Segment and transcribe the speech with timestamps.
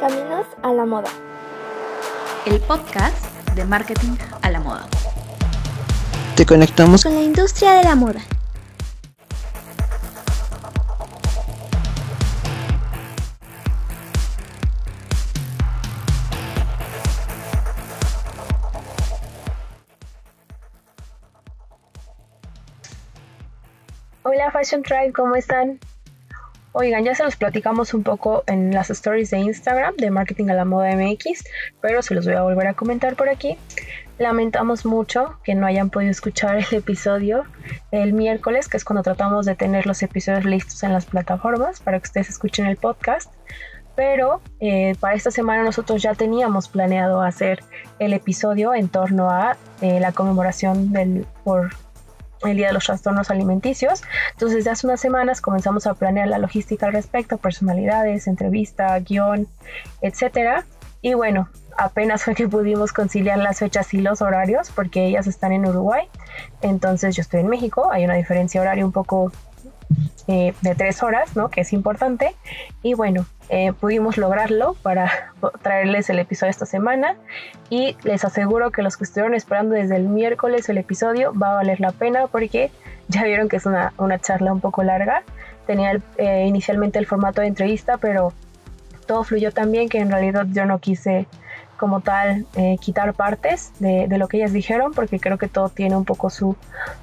[0.00, 1.08] Caminos a la Moda.
[2.44, 3.16] El podcast
[3.54, 4.86] de marketing a la moda.
[6.36, 8.20] Te conectamos con la industria de la moda.
[24.24, 25.80] Hola Fashion Tribe, ¿cómo están?
[26.78, 30.52] Oigan, ya se los platicamos un poco en las stories de Instagram de Marketing a
[30.52, 31.42] la Moda MX,
[31.80, 33.56] pero se los voy a volver a comentar por aquí.
[34.18, 37.44] Lamentamos mucho que no hayan podido escuchar el episodio
[37.92, 41.98] el miércoles, que es cuando tratamos de tener los episodios listos en las plataformas para
[41.98, 43.32] que ustedes escuchen el podcast.
[43.94, 47.64] Pero eh, para esta semana nosotros ya teníamos planeado hacer
[47.98, 51.70] el episodio en torno a eh, la conmemoración del, por
[52.42, 54.02] el Día de los Trastornos Alimenticios.
[54.32, 59.48] Entonces, desde hace unas semanas comenzamos a planear la logística al respecto, personalidades, entrevista, guion,
[60.02, 60.64] etcétera.
[61.02, 65.52] Y bueno, apenas fue que pudimos conciliar las fechas y los horarios, porque ellas están
[65.52, 66.08] en Uruguay,
[66.62, 69.32] entonces yo estoy en México, hay una diferencia horaria un poco
[70.28, 71.48] eh, de tres horas, ¿no?
[71.50, 72.34] Que es importante.
[72.82, 77.16] Y bueno, eh, pudimos lograrlo para traerles el episodio esta semana.
[77.70, 81.54] Y les aseguro que los que estuvieron esperando desde el miércoles el episodio va a
[81.54, 82.70] valer la pena porque
[83.08, 85.22] ya vieron que es una, una charla un poco larga.
[85.66, 88.32] Tenía eh, inicialmente el formato de entrevista, pero
[89.06, 91.26] todo fluyó tan bien que en realidad yo no quise
[91.76, 95.96] como tal eh, quitar partes de, lo que ellas dijeron porque creo que todo tiene
[95.96, 96.56] un poco su,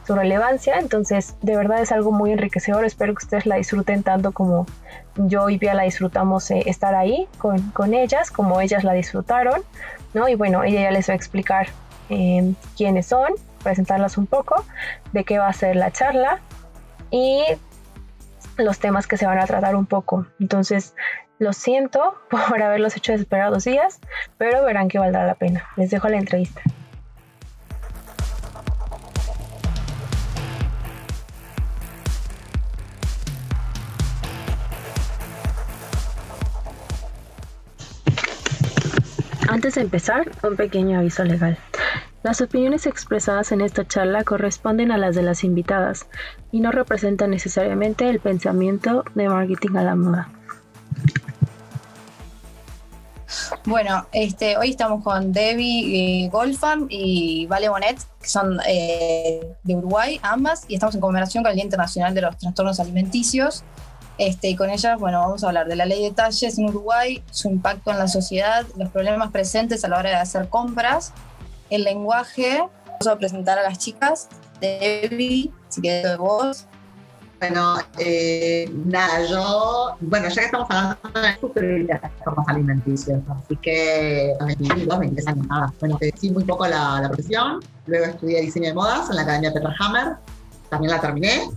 [0.07, 0.79] relevancia.
[0.79, 2.85] Entonces de verdad es algo muy enriquecedor.
[2.85, 4.65] Espero que ustedes la disfruten tanto como
[5.15, 9.61] yo y Pia la disfrutamos eh, estar ahí con, ellas como ellas la disfrutaron
[10.15, 10.27] ¿no?
[10.27, 11.67] y bueno ella ya les va a explicar
[12.09, 14.63] eh, quiénes son presentarlas un poco
[15.13, 16.39] de qué va a ser la charla.
[17.09, 17.43] Y
[18.57, 20.95] los temas que se van a tratar un poco entonces
[21.39, 23.99] lo siento por haberlos hecho esperar dos días,
[24.37, 25.67] pero verán que valdrá la pena.
[25.75, 26.61] Les dejo la entrevista.
[39.49, 41.59] Antes de empezar, un pequeño aviso legal.
[42.23, 46.07] Las opiniones expresadas en esta charla corresponden a las de las invitadas
[46.53, 50.29] y no representan necesariamente el pensamiento de marketing a la moda.
[53.65, 59.75] Bueno, este, hoy estamos con Debbie eh, Golfam y Vale Bonet, que son eh, de
[59.75, 63.63] Uruguay, ambas, y estamos en conmemoración con el Día Internacional de los Trastornos Alimenticios.
[64.17, 67.23] Este, y con ellas, bueno, vamos a hablar de la ley de talles en Uruguay,
[67.31, 71.11] su impacto en la sociedad, los problemas presentes a la hora de hacer compras,
[71.73, 72.59] el lenguaje.
[72.85, 74.29] Vamos a presentar a las chicas.
[74.59, 76.67] Debbie, si quieres de vos.
[77.39, 84.33] Bueno, eh, nada, yo, bueno, ya que estamos hablando de las formas alimenticias, así que
[84.39, 85.73] a 22, 23 años, nada.
[85.81, 89.51] Bueno, sí muy poco la, la, profesión, luego estudié diseño de modas en la Academia
[89.51, 90.15] Petra Hammer,
[90.69, 91.49] también la terminé.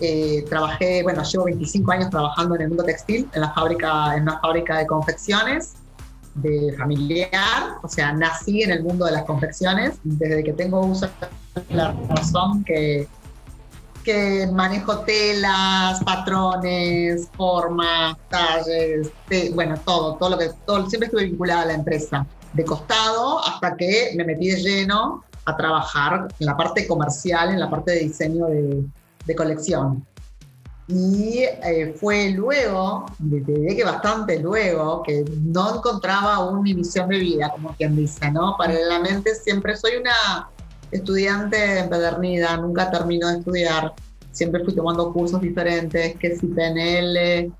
[0.00, 4.22] Eh, trabajé, bueno, llevo 25 años trabajando en el mundo textil, en la fábrica, en
[4.22, 5.74] una fábrica de confecciones
[6.34, 11.08] de familiar, o sea, nací en el mundo de las confecciones, desde que tengo uso
[11.70, 13.08] la razón que
[14.04, 19.10] que manejo telas, patrones, formas, talles,
[19.54, 23.74] bueno, todo, todo lo que, todo, siempre estuve vinculada a la empresa, de costado hasta
[23.76, 28.00] que me metí de lleno a trabajar en la parte comercial, en la parte de
[28.00, 28.84] diseño de,
[29.24, 30.06] de colección.
[30.86, 37.50] Y eh, fue luego, desde que bastante luego, que no encontraba una misión de vida,
[37.50, 38.54] como quien dice, ¿no?
[38.58, 40.50] Paralelamente siempre soy una
[40.90, 43.94] estudiante empedernida, nunca termino de estudiar.
[44.32, 47.50] Siempre fui tomando cursos diferentes, que si PNL,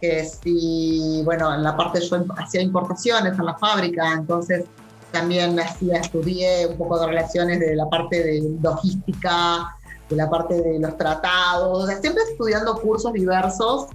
[0.00, 4.64] que si, bueno, en la parte yo hacía importaciones en la fábrica, entonces
[5.10, 9.74] también hacía, estudié un poco de relaciones de la parte de logística,
[10.08, 13.88] de la parte de los tratados, siempre estudiando cursos diversos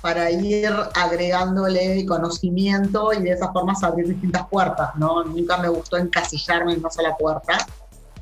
[0.00, 5.24] para ir agregándole conocimiento y de esa forma abrir distintas puertas, ¿no?
[5.24, 7.66] Nunca me gustó encasillarme en una sola puerta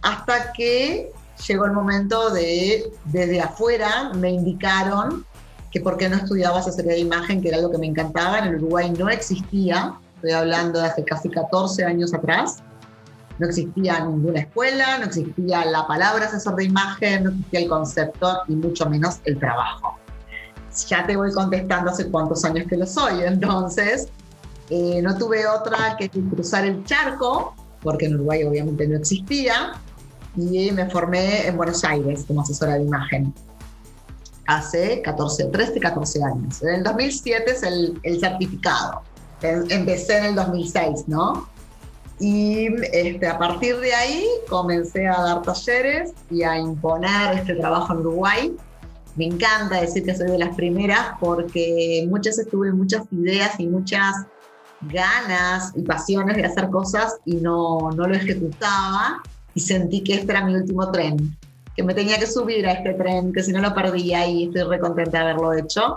[0.03, 1.13] hasta que
[1.47, 5.27] llegó el momento de, desde afuera, me indicaron
[5.71, 8.39] que por qué no estudiaba asesoría de imagen, que era algo que me encantaba.
[8.39, 12.63] En Uruguay no existía, estoy hablando de hace casi 14 años atrás.
[13.39, 18.43] No existía ninguna escuela, no existía la palabra asesor de imagen, no existía el concepto
[18.49, 19.99] y mucho menos el trabajo.
[20.89, 24.09] Ya te voy contestando hace cuántos años que lo soy, entonces
[24.71, 29.73] eh, no tuve otra que cruzar el charco, porque en Uruguay obviamente no existía,
[30.37, 33.33] y me formé en Buenos Aires como asesora de imagen
[34.47, 36.63] hace 14, 13, 14 años.
[36.63, 39.03] En el 2007 es el, el certificado.
[39.43, 41.49] Em- Empecé en el 2006, ¿no?
[42.19, 47.93] Y este, a partir de ahí comencé a dar talleres y a imponer este trabajo
[47.93, 48.57] en Uruguay.
[49.17, 53.67] Me encanta decir que soy de las primeras porque muchas veces tuve muchas ideas y
[53.67, 54.15] muchas
[54.83, 59.23] ganas y pasiones de hacer cosas y no, no lo ejecutaba
[59.55, 61.37] y sentí que este era mi último tren,
[61.75, 64.63] que me tenía que subir a este tren, que si no lo perdía y estoy
[64.65, 65.97] re contenta de haberlo hecho.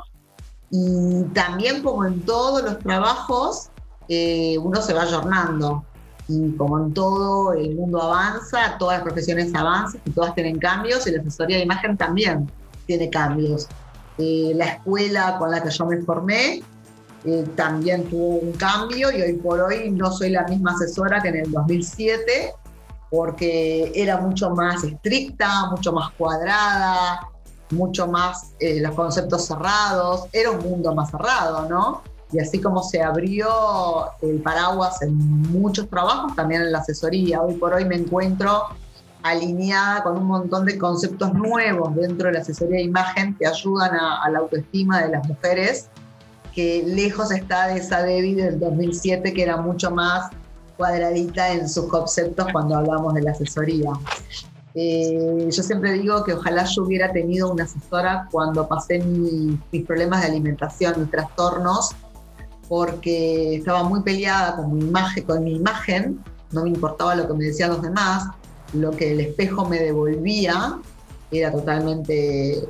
[0.71, 3.69] Y también como en todos los trabajos,
[4.07, 5.83] eh, uno se va ayornando.
[6.30, 11.06] Y como en todo el mundo avanza, todas las profesiones avanzan y todas tienen cambios
[11.08, 12.50] y la asesoría de imagen también
[12.86, 13.68] tiene cambios.
[14.20, 16.62] Eh, la escuela con la que yo me formé
[17.26, 21.30] eh, también tuvo un cambio y hoy por hoy no soy la misma asesora que
[21.30, 22.54] en el 2007
[23.10, 27.28] porque era mucho más estricta, mucho más cuadrada,
[27.72, 32.04] mucho más eh, los conceptos cerrados, era un mundo más cerrado, ¿no?
[32.31, 33.48] Y así como se abrió
[34.22, 35.16] el paraguas en
[35.52, 37.42] muchos trabajos, también en la asesoría.
[37.42, 38.64] Hoy por hoy me encuentro
[39.24, 43.96] alineada con un montón de conceptos nuevos dentro de la asesoría de imagen que ayudan
[43.96, 45.88] a, a la autoestima de las mujeres,
[46.54, 50.30] que lejos está de esa Debbie del 2007 que era mucho más
[50.78, 53.90] cuadradita en sus conceptos cuando hablamos de la asesoría.
[54.76, 59.86] Eh, yo siempre digo que ojalá yo hubiera tenido una asesora cuando pasé mi- mis
[59.86, 61.96] problemas de alimentación, mis trastornos,
[62.69, 67.33] porque estaba muy peleada con mi, imagen, con mi imagen, no me importaba lo que
[67.33, 68.27] me decían los demás,
[68.74, 70.80] lo que el espejo me devolvía
[71.31, 72.63] era totalmente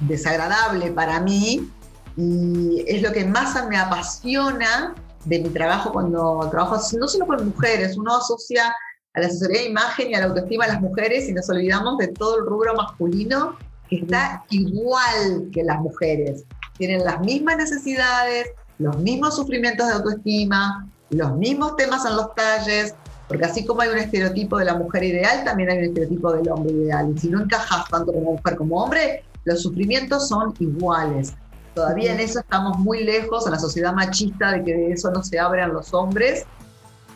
[0.00, 1.70] desagradable para mí
[2.16, 4.94] y es lo que más me apasiona
[5.24, 8.74] de mi trabajo cuando trabajo no solo con mujeres, uno asocia
[9.14, 11.96] a la asesoría de imagen y a la autoestima a las mujeres y nos olvidamos
[11.96, 13.56] de todo el rubro masculino
[13.88, 16.44] que está igual que las mujeres.
[16.76, 22.94] Tienen las mismas necesidades, los mismos sufrimientos de autoestima, los mismos temas en los talles,
[23.28, 26.48] porque así como hay un estereotipo de la mujer ideal, también hay un estereotipo del
[26.50, 27.12] hombre ideal.
[27.14, 31.34] Y si no encajas tanto como mujer como hombre, los sufrimientos son iguales.
[31.74, 35.22] Todavía en eso estamos muy lejos, en la sociedad machista, de que de eso no
[35.22, 36.46] se abran los hombres,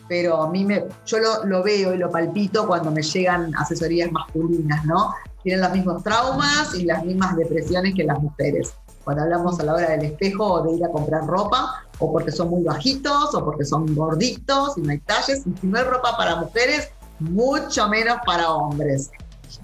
[0.07, 4.11] pero a mí me, yo lo, lo veo y lo palpito cuando me llegan asesorías
[4.11, 5.13] masculinas, ¿no?
[5.43, 8.73] Tienen los mismos traumas y las mismas depresiones que las mujeres.
[9.03, 12.31] Cuando hablamos a la hora del espejo o de ir a comprar ropa, o porque
[12.31, 15.85] son muy bajitos, o porque son gorditos y no hay talles, y si no hay
[15.85, 16.89] ropa para mujeres,
[17.19, 19.11] mucho menos para hombres.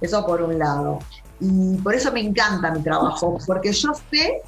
[0.01, 1.00] Eso por un lado.
[1.39, 4.42] Y por eso me encanta mi trabajo, porque yo sé,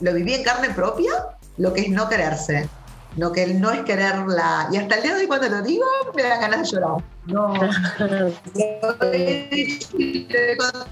[0.00, 1.12] lo viví en carne propia,
[1.56, 2.68] lo que es no quererse
[3.16, 4.68] no que no es quererla.
[4.72, 7.04] Y hasta el día de hoy cuando lo digo me dan ganas de llorar.
[7.26, 7.54] No.
[8.54, 9.88] Lo he dicho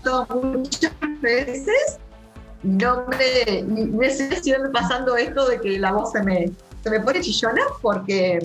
[0.04, 1.98] lo muchas veces.
[2.62, 6.50] No me, me sigue pasando esto de que la voz se me,
[6.82, 8.38] se me pone chillona porque,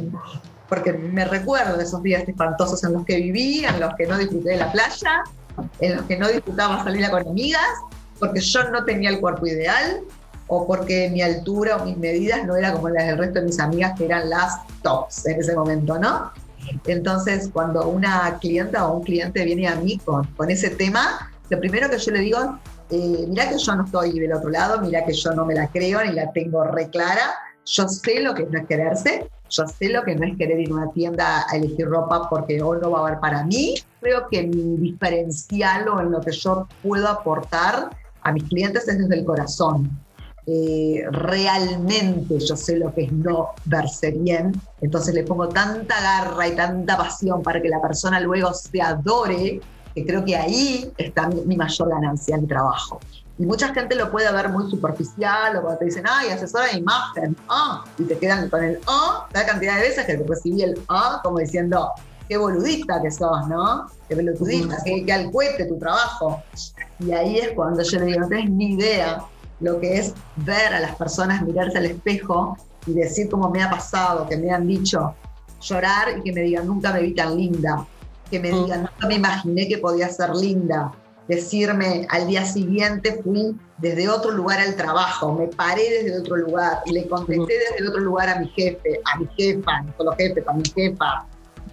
[0.67, 4.17] porque me recuerdo de esos días espantosos en los que viví, en los que no
[4.17, 5.23] disfruté de la playa,
[5.79, 7.67] en los que no disfrutaba salir con amigas,
[8.19, 10.01] porque yo no tenía el cuerpo ideal,
[10.47, 13.59] o porque mi altura o mis medidas no era como las del resto de mis
[13.59, 16.31] amigas que eran las tops en ese momento, ¿no?
[16.85, 21.59] Entonces, cuando una clienta o un cliente viene a mí con, con ese tema, lo
[21.59, 25.05] primero que yo le digo, eh, mira que yo no estoy del otro lado, mira
[25.05, 27.33] que yo no me la creo ni la tengo re clara,
[27.65, 30.71] yo sé lo que no es quererse, yo sé lo que no es querer ir
[30.71, 33.75] a una tienda a elegir ropa porque hoy no va a haber para mí.
[34.01, 37.89] Creo que mi diferencial o en lo que yo puedo aportar
[38.21, 39.89] a mis clientes es desde el corazón
[40.49, 46.47] eh, realmente yo sé lo que es no verse bien, entonces le pongo tanta garra
[46.47, 49.59] y tanta pasión para que la persona luego se adore,
[49.97, 52.99] que creo que ahí está mi, mi mayor ganancia en mi trabajo.
[53.39, 56.77] Y mucha gente lo puede ver muy superficial o cuando te dicen, ay, asesora de
[56.77, 60.79] imagen, ah, y te quedan con el ah, la cantidad de veces que recibí el
[60.87, 61.89] ah, como diciendo,
[62.29, 63.87] qué boludista que sos, ¿no?
[64.07, 66.43] Qué pelotudista, qué, qué al cohete tu trabajo.
[66.99, 69.23] Y ahí es cuando yo le digo, no tenés ni idea
[69.61, 73.69] lo que es ver a las personas mirarse al espejo y decir como me ha
[73.71, 75.15] pasado, que me han dicho
[75.59, 77.83] llorar y que me digan nunca me vi tan linda,
[78.29, 80.91] que me digan nunca me imaginé que podía ser linda,
[81.27, 86.81] decirme al día siguiente fui desde otro lugar al trabajo, me paré desde otro lugar
[86.85, 90.43] y le contesté desde otro lugar a mi jefe, a mi jefa, no solo jefe,
[90.45, 91.25] a mi jefa,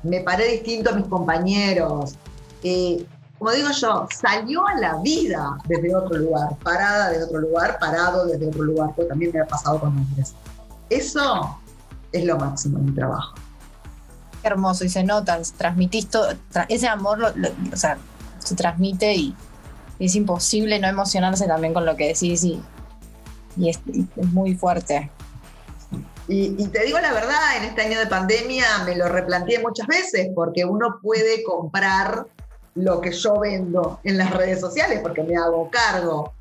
[0.02, 2.14] me paré distinto a mis compañeros.
[2.62, 3.06] Eh,
[3.38, 8.26] como digo yo, salió a la vida desde otro lugar, parada desde otro lugar, parado
[8.26, 10.34] desde otro lugar, porque también me ha pasado con hombres.
[10.88, 11.58] Eso
[12.12, 13.34] es lo máximo en mi trabajo.
[14.45, 17.97] Qué hermoso, y se nota, transmitís todo, tra ese amor, lo, lo, o sea,
[18.41, 19.35] se transmite y
[19.99, 22.63] es imposible no emocionarse también con lo que decís y,
[23.57, 25.11] y es, es, muy fuerte.
[26.29, 29.87] Y, y, te digo la verdad, en este año de pandemia me lo replanteé muchas
[29.87, 32.27] veces porque uno puede comprar
[32.75, 36.35] lo que yo vendo en las redes sociales porque me hago cargo.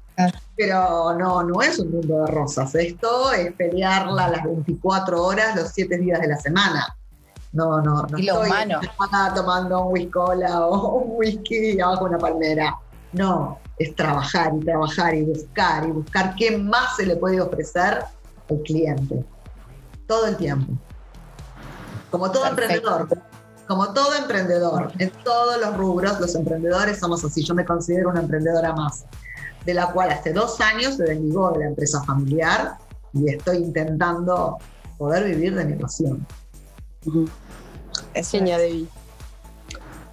[0.57, 2.75] Pero no, no es un mundo de rosas.
[2.75, 6.97] Esto es pelearla las 24 horas, los 7 días de la semana.
[7.53, 8.79] No, no, no y lo estoy humano.
[9.35, 12.75] tomando un whisky o un whisky abajo una palmera.
[13.13, 18.03] No, es trabajar y trabajar y buscar y buscar qué más se le puede ofrecer
[18.49, 19.23] al cliente.
[20.07, 20.73] Todo el tiempo.
[22.09, 22.99] Como todo Perfecto.
[22.99, 23.23] emprendedor.
[23.67, 24.91] Como todo emprendedor.
[24.99, 27.43] En todos los rubros, los emprendedores somos así.
[27.43, 29.05] Yo me considero una emprendedora más.
[29.65, 32.77] De la cual hace dos años se desligó de la empresa familiar
[33.13, 34.57] y estoy intentando
[34.97, 36.25] poder vivir de mi pasión.
[37.01, 37.13] Es
[38.29, 38.87] genial, Debbie.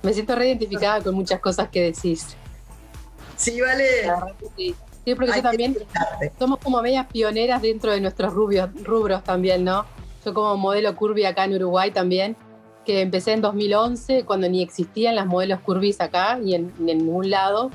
[0.03, 2.37] Me siento reidentificada con muchas cosas que decís.
[3.37, 4.07] Sí, vale.
[4.07, 4.75] La verdad que sí.
[5.05, 5.77] Sí, porque Hay yo también
[6.39, 9.87] somos como medias pioneras dentro de nuestros rubios, rubros también, ¿no?
[10.25, 12.37] Yo como modelo curvy acá en Uruguay también,
[12.85, 17.31] que empecé en 2011, cuando ni existían las modelos curvis acá y en, en ningún
[17.31, 17.71] lado.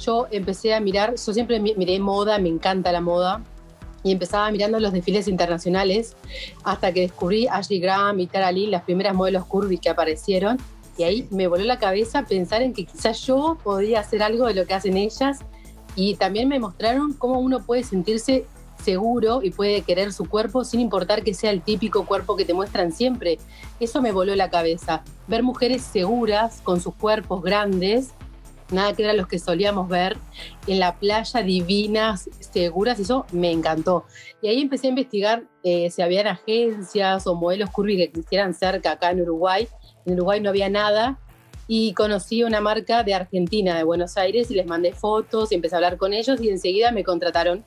[0.00, 3.40] Yo empecé a mirar, yo siempre mi- miré moda, me encanta la moda,
[4.04, 6.14] y empezaba mirando los desfiles internacionales
[6.62, 10.58] hasta que descubrí Ashley Graham y Tara Lee, las primeras modelos curvy que aparecieron.
[10.96, 14.54] Y ahí me voló la cabeza pensar en que quizás yo podía hacer algo de
[14.54, 15.40] lo que hacen ellas.
[15.96, 18.44] Y también me mostraron cómo uno puede sentirse
[18.84, 22.52] seguro y puede querer su cuerpo sin importar que sea el típico cuerpo que te
[22.52, 23.38] muestran siempre.
[23.80, 25.02] Eso me voló la cabeza.
[25.26, 28.10] Ver mujeres seguras con sus cuerpos grandes,
[28.70, 30.16] nada que eran los que solíamos ver,
[30.66, 34.04] en la playa divinas, seguras, eso me encantó.
[34.42, 38.92] Y ahí empecé a investigar eh, si habían agencias o modelos curvy que existieran cerca
[38.92, 39.68] acá en Uruguay.
[40.06, 41.18] En Uruguay no había nada
[41.66, 45.74] y conocí una marca de Argentina, de Buenos Aires, y les mandé fotos y empecé
[45.74, 47.64] a hablar con ellos y enseguida me contrataron.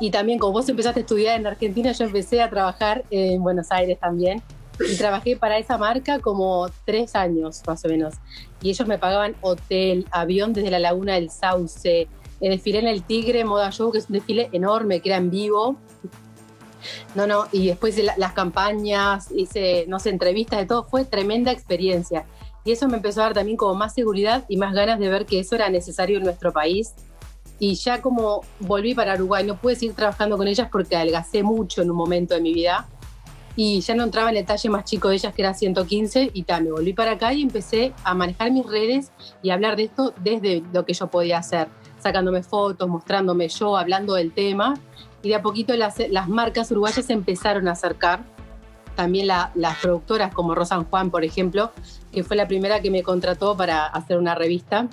[0.00, 3.70] Y también como vos empezaste a estudiar en Argentina, yo empecé a trabajar en Buenos
[3.70, 4.42] Aires también.
[4.88, 8.14] Y trabajé para esa marca como tres años más o menos.
[8.62, 12.08] Y ellos me pagaban hotel, avión desde la Laguna del Sauce.
[12.40, 15.30] Eh, desfilé en el Tigre Moda Show, que es un desfile enorme, que era en
[15.30, 15.76] vivo.
[17.14, 21.04] No, no, y después de la- las campañas, hice, no sé, entrevistas de todo, fue
[21.04, 22.24] tremenda experiencia.
[22.64, 25.26] Y eso me empezó a dar también como más seguridad y más ganas de ver
[25.26, 26.94] que eso era necesario en nuestro país.
[27.58, 31.82] Y ya como volví para Uruguay, no pude seguir trabajando con ellas porque adelgacé mucho
[31.82, 32.88] en un momento de mi vida.
[33.56, 36.42] Y ya no entraba en el talle más chico de ellas, que era 115, y
[36.44, 39.10] tal, me volví para acá y empecé a manejar mis redes
[39.42, 41.68] y a hablar de esto desde lo que yo podía hacer,
[42.02, 44.74] sacándome fotos, mostrándome yo, hablando del tema.
[45.22, 48.20] Y de a poquito las, las marcas uruguayas se empezaron a acercar.
[48.96, 51.72] También la- las productoras como Rosan Juan, por ejemplo,
[52.12, 54.88] que fue la primera que me contrató para hacer una revista.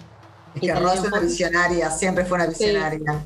[0.56, 3.26] Es que Rosa es una visionaria, siempre fue una visionaria.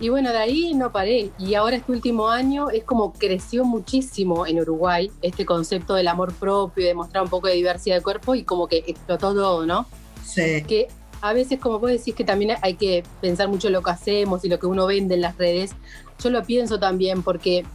[0.00, 1.30] Y bueno, de ahí no paré.
[1.38, 6.32] Y ahora este último año es como creció muchísimo en Uruguay este concepto del amor
[6.32, 9.86] propio, de mostrar un poco de diversidad de cuerpo y como que explotó todo, ¿no?
[10.24, 10.64] Sí.
[10.66, 10.88] Que
[11.20, 14.48] a veces, como vos decís, que también hay que pensar mucho lo que hacemos y
[14.48, 15.72] lo que uno vende en las redes.
[16.18, 17.66] Yo lo pienso también porque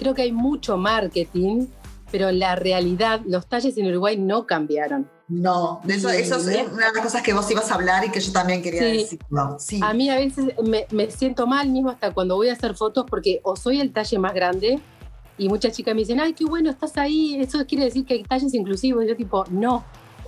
[0.00, 1.66] creo que hay mucho marketing,
[2.10, 5.08] pero la realidad los talles en Uruguay no cambiaron.
[5.28, 8.04] No, de eso, Y- eso es una de las cosas que vos ibas a hablar
[8.04, 8.96] y que yo también quería Sí.
[8.98, 9.56] decirlo.
[9.60, 9.80] Sí.
[9.82, 13.04] A mí a veces me, me siento mal mismo hasta cuando voy a hacer fotos
[13.08, 14.80] porque o soy el talle más grande
[15.36, 18.22] y muchas chicas me dicen, ay, qué bueno, estás ahí, eso quiere decir que hay
[18.22, 19.04] talles inclusivos.
[19.04, 19.84] Y yo tipo, no.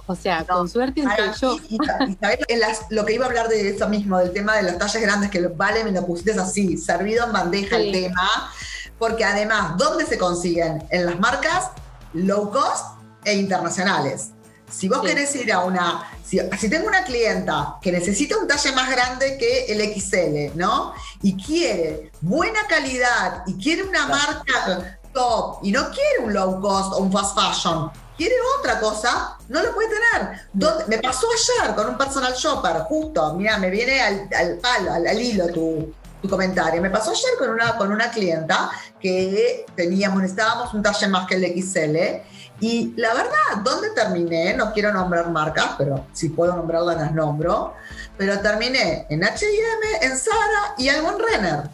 [0.07, 0.57] O sea, No.
[0.57, 1.57] con suerte entre yo.
[1.69, 4.57] y, y sabés en las- lo que iba a hablar de eso mismo, del tema
[4.57, 7.83] de los talles grandes, que vale, me lo pusiste así, servido en bandeja Sí.
[7.87, 8.50] el tema,
[8.99, 10.83] porque además, ¿dónde se consiguen?
[10.90, 11.71] En las marcas
[12.12, 14.33] low cost e internacionales.
[14.71, 15.07] Si vos Sí.
[15.09, 19.37] querés ir a una, si, si tengo una clienta que necesita un talle más grande
[19.37, 20.95] que el XL, ¿no?
[21.23, 26.93] Y quiere buena calidad y quiere una marca top y no quiere un low cost
[26.93, 30.41] o un fast fashion, quiere otra cosa, no lo puede tener.
[30.53, 34.93] ¿Dónde- Me pasó ayer con un personal shopper, justo, mira, me viene al, al palo,
[34.93, 36.81] al, al hilo tu, tu comentario.
[36.81, 41.35] Me pasó ayer con una, con una clienta que teníamos, necesitábamos un talle más que
[41.35, 42.23] el XL.
[42.61, 44.55] Y la verdad, ¿dónde terminé?
[44.55, 47.75] No quiero nombrar marcas, pero si puedo nombrarlas las nombro.
[48.19, 51.71] Pero terminé en HM, en Zara y en Renner.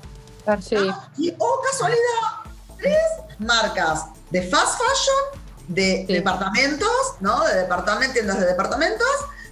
[0.63, 0.77] Sí.
[1.19, 2.97] Y, oh casualidad, tres
[3.41, 6.13] marcas de fast fashion, de Sí.
[6.13, 6.89] departamentos,
[7.21, 7.45] ¿no?
[7.45, 9.09] De departamentos, tiendas de departamentos,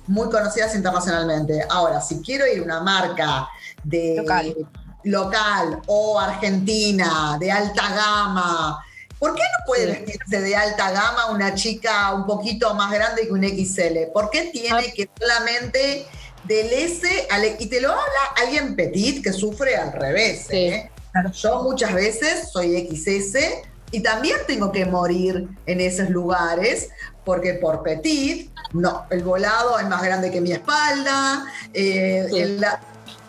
[0.07, 1.67] muy conocidas internacionalmente.
[1.69, 3.49] Ahora, si quiero ir a una marca
[3.83, 4.55] de Local.
[5.03, 8.85] local o argentina, de alta gama,
[9.25, 13.33] ¿por qué no puede vestirse de alta gama una chica un poquito más grande que
[13.33, 14.11] un XL?
[14.13, 14.93] ¿Por qué tiene Ah.
[14.95, 16.07] que solamente
[16.45, 20.47] del S al Y te lo habla alguien petit que sufre al revés?
[20.51, 20.57] Sí.
[20.57, 20.91] ¿eh?
[21.33, 23.63] Yo muchas veces soy XS
[23.93, 26.91] y también tengo que morir en esos lugares
[27.25, 32.39] porque por petit, no, el volado es más grande que mi espalda, eh, Sí.
[32.41, 32.67] el-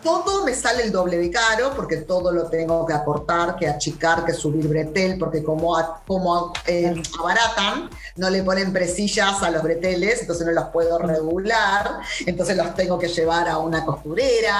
[0.06, 4.24] todo me sale el doble de caro porque todo lo tengo que acortar, que achicar,
[4.24, 9.62] que subir bretel, porque como, a- como eh, abaratan, no le ponen presillas a los
[9.62, 14.56] breteles, entonces no los puedo regular, entonces los tengo que llevar a una costurera,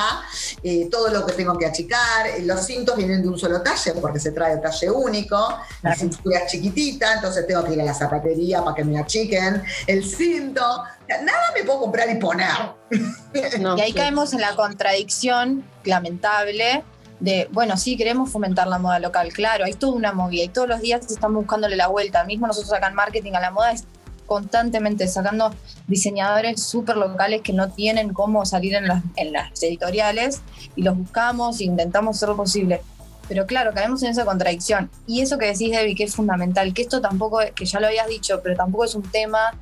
[0.62, 3.92] eh, todo lo que tengo que achicar, eh, los cintos vienen de un solo talle
[4.00, 5.36] porque se trae talle único,
[5.82, 9.62] la cintura es chiquitita, entonces tengo que ir a la zapatería para que me achiquen
[9.86, 12.48] el cinto, nada me puedo comprar y poner.
[13.60, 13.94] No, Y ahí sí.
[13.94, 16.84] caemos en la contradicción lamentable
[17.20, 20.68] de, bueno, sí, queremos fomentar la moda local, claro, hay toda una movida y todos
[20.68, 22.24] los días estamos buscándole la vuelta.
[22.24, 23.84] Mismo nosotros acá en marketing a la moda es
[24.26, 25.54] constantemente sacando
[25.86, 30.42] diseñadores súper locales que no tienen cómo salir en las, en las editoriales
[30.74, 32.82] y los buscamos e intentamos hacer lo posible.
[33.28, 34.90] Pero claro, caemos en esa contradicción.
[35.06, 38.06] Y eso que decís, Debbie, que es fundamental, que esto tampoco, que ya lo habías
[38.06, 39.52] dicho, pero tampoco es un tema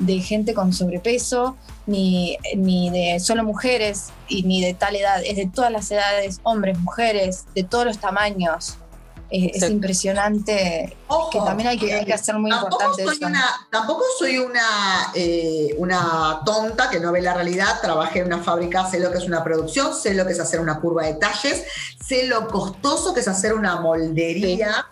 [0.00, 5.36] de gente con sobrepeso, ni, ni de solo mujeres, y ni de tal edad, es
[5.36, 8.76] de todas las edades, hombres, mujeres, de todos los tamaños.
[9.30, 13.16] Es, es impresionante, Ojo, que también hay que, hay que hacer muy tampoco importante soy
[13.16, 13.26] eso.
[13.26, 17.80] una, tampoco soy una, eh, una tonta que no ve la realidad.
[17.80, 20.58] Trabajé en una fábrica, sé lo que es una producción, sé lo que es hacer
[20.58, 21.62] una curva de talles,
[22.04, 24.84] sé lo costoso que es hacer una moldería.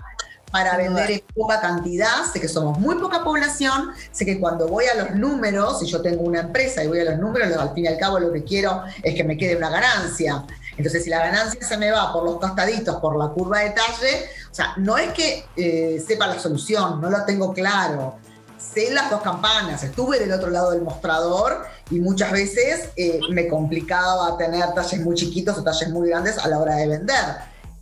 [0.51, 1.15] Para Sin vender duda.
[1.17, 5.15] en poca cantidad, sé que somos muy poca población, sé que cuando voy a los
[5.15, 7.99] números, si yo tengo una empresa y voy a los números, al fin y al
[7.99, 10.45] cabo lo que quiero es que me quede una ganancia.
[10.79, 14.27] Entonces, si la ganancia se me va por los costaditos, por la curva de talle,
[14.51, 18.17] o sea, no es que eh, sepa la solución, no lo tengo claro.
[18.57, 23.49] Sé las dos campanas, estuve del otro lado del mostrador y muchas veces eh, me
[23.49, 27.25] complicaba tener talles muy chiquitos o talles muy grandes a la hora de vender.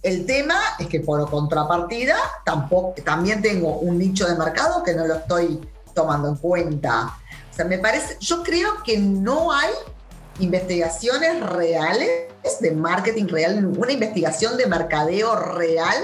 [0.06, 5.04] El tema es que por contrapartida tampoco, también tengo un nicho de mercado que no
[5.04, 5.60] lo estoy
[5.94, 7.18] tomando en cuenta.
[7.50, 9.70] O sea, me parece, yo creo que no hay
[10.38, 12.08] investigaciones reales
[12.60, 16.00] de marketing real, una investigación de mercadeo real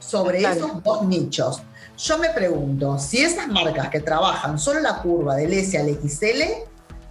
[0.00, 0.56] sobre Claro.
[0.56, 1.62] esos dos nichos.
[1.96, 6.42] Yo me pregunto, si esas marcas que trabajan solo la curva del S al XL,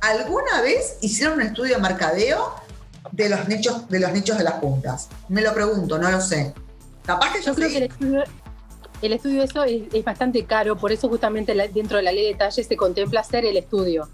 [0.02, 2.54] ¿alguna vez hicieron un estudio de mercadeo
[3.12, 5.10] de los nichos de, los nichos de las puntas?
[5.30, 6.54] Me lo pregunto, no lo sé.
[7.06, 8.24] Capaz que Yo creo que el estudio,
[9.02, 12.26] el estudio eso es, es bastante caro, por eso justamente la- dentro de la ley
[12.28, 14.08] de talles se contempla hacer el estudio,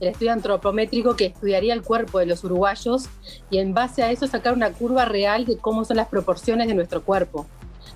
[0.00, 3.04] el estudio antropométrico que estudiaría el cuerpo de los uruguayos
[3.50, 6.74] y en base a eso sacar una curva real de cómo son las proporciones de
[6.74, 7.46] nuestro cuerpo.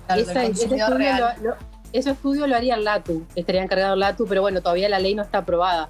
[0.05, 1.35] Claro, Esa- ese, estudio real.
[1.41, 1.55] lo, lo-
[1.91, 5.15] ese estudio lo haría el LATU, estaría encargado el LATU, pero bueno, todavía la ley
[5.15, 5.89] no está aprobada.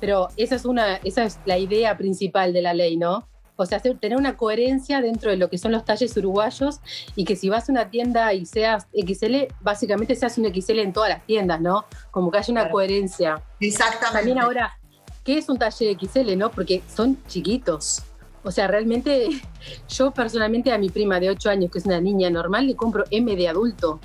[0.00, 3.27] Pero esa es, una, esa es la idea principal de la ley, ¿no?
[3.60, 6.78] O sea, tener una coherencia dentro de lo que son los talles uruguayos
[7.16, 10.92] y que si vas a una tienda y seas XL, básicamente seas un XL en
[10.92, 11.84] todas las tiendas, ¿no?
[12.12, 12.72] Como que haya una Claro.
[12.72, 13.42] coherencia.
[13.58, 14.16] Exactamente.
[14.16, 14.78] También ahora,
[15.24, 16.52] ¿qué es un talle XL, no?
[16.52, 18.04] Porque son chiquitos.
[18.44, 19.28] O sea, realmente
[19.88, 23.06] yo personalmente a mi prima de 8 años, que es una niña normal, le compro
[23.10, 23.98] M de adulto.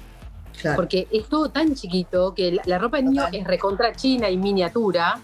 [0.60, 0.78] Claro.
[0.78, 3.40] Porque es todo tan chiquito que la, la ropa de niño Total.
[3.40, 5.20] es recontra china y miniatura,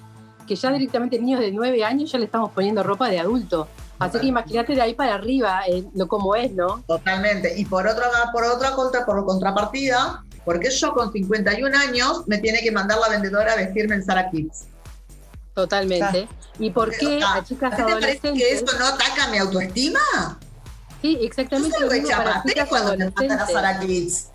[0.48, 3.68] que ya directamente niños de 9 años ya le estamos poniendo ropa de adulto.
[4.00, 6.84] Así que imagínate de ahí para arriba eh, lo como es, ¿no?
[6.88, 7.54] Totalmente.
[7.58, 12.62] Y por otra, por otra contra, por contrapartida, porque yo con 51 años me tiene
[12.62, 14.66] que mandar la vendedora a vestirme en Sara Kids.
[15.54, 16.28] Totalmente.
[16.60, 19.38] ¿Y por qué Ah, a chicas ¿A ti te parece que eso no ataca mi
[19.38, 20.00] autoestima?
[21.02, 23.46] Sí, Yo exactamente soy lo mismo para chicas cuando me mandan a.
[23.48, 24.30] Sara Kids.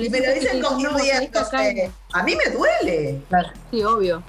[0.00, 1.90] Y me lo dicen con "No, riéndose.
[2.12, 3.22] A mí me duele.
[3.70, 4.22] Sí, obvio.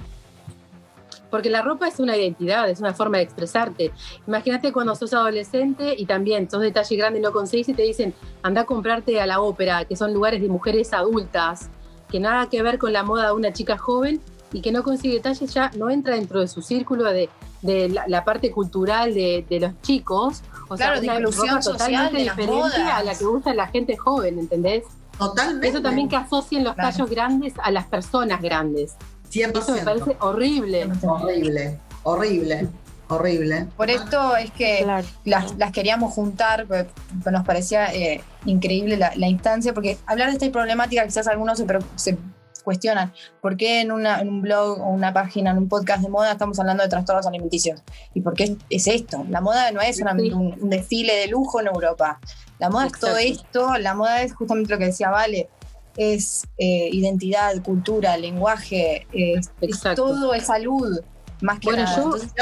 [1.32, 3.90] Porque la ropa es una identidad, es una forma de expresarte.
[4.28, 7.82] Imagínate cuando sos adolescente y también sos de talle grande y no conseguís y te
[7.82, 11.70] dicen, anda a comprarte a la ópera, que son lugares de mujeres adultas,
[12.10, 14.20] que nada que ver con la moda de una chica joven
[14.52, 17.30] y que no consigue talle, ya no entra dentro de su círculo de,
[17.62, 20.42] de la, la parte cultural de, de los chicos.
[20.68, 22.78] O Claro, sea, una inclusión ropa social totalmente de diferente modas.
[22.78, 24.84] a la que usa la gente joven, ¿entendés?
[25.18, 25.68] Totalmente.
[25.68, 26.90] Eso también que asocien los Claro.
[26.90, 28.96] tallos grandes a las personas grandes.
[29.32, 29.58] 100%.
[29.58, 30.88] Eso me parece horrible.
[31.02, 32.68] horrible, horrible,
[33.08, 33.66] horrible.
[33.76, 35.06] Por esto es que Claro.
[35.24, 36.88] las, las queríamos juntar, porque
[37.30, 41.66] nos parecía eh, increíble la, la instancia, porque hablar de esta problemática quizás algunos se,
[41.96, 42.18] se
[42.64, 46.08] cuestionan, ¿por qué en, una- en un blog o una página, en un podcast de
[46.08, 47.82] moda estamos hablando de trastornos alimenticios?
[48.14, 49.24] ¿Y por qué es, es esto?
[49.30, 50.02] La moda no es Sí.
[50.04, 52.20] un, un desfile de lujo en Europa.
[52.58, 53.42] La moda es todo Exacto.
[53.68, 55.48] esto, la moda es justamente lo que decía Vale,
[55.96, 61.00] es eh, identidad, cultura, lenguaje, eh, es todo es salud,
[61.40, 61.96] más que Bueno, nada.
[61.96, 62.32] yo- Entonces.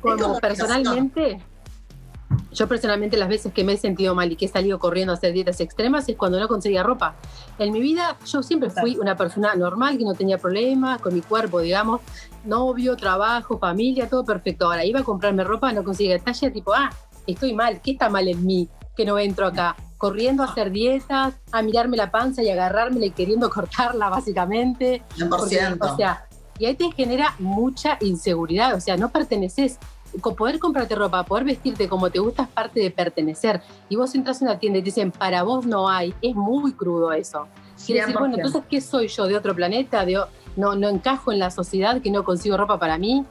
[0.00, 1.38] Como personalmente,
[2.50, 5.16] Yo personalmente las veces que me he sentido mal y que he salido corriendo a
[5.16, 7.14] hacer dietas extremas es cuando no conseguía ropa.
[7.58, 11.20] En mi vida yo siempre fui una persona normal que no tenía problemas con mi
[11.20, 12.00] cuerpo, digamos,
[12.44, 14.66] novio, trabajo, familia, todo perfecto.
[14.66, 16.90] Ahora iba a comprarme ropa, no conseguía talla, tipo, ah,
[17.26, 19.76] estoy mal, ¿qué está mal en mí que no entro acá?
[20.02, 25.00] Corriendo a hacer dietas, a mirarme la panza y agarrármela y queriendo cortarla básicamente.
[25.16, 25.28] 100%.
[25.28, 26.26] Porque, o sea,
[26.58, 29.78] y ahí te genera mucha inseguridad, o sea, no perteneces
[30.20, 33.62] poder comprarte ropa, poder vestirte como te gusta es parte de pertenecer.
[33.88, 36.72] Y vos entras en una tienda y te dicen, para vos no hay, es muy
[36.72, 37.46] crudo eso.
[37.86, 39.26] Quiere decir, bueno, entonces, ¿qué soy yo?
[39.26, 40.04] ¿De otro planeta?
[40.04, 40.20] ¿De,
[40.56, 43.24] no, ¿No encajo en la sociedad que no consigo ropa para mí?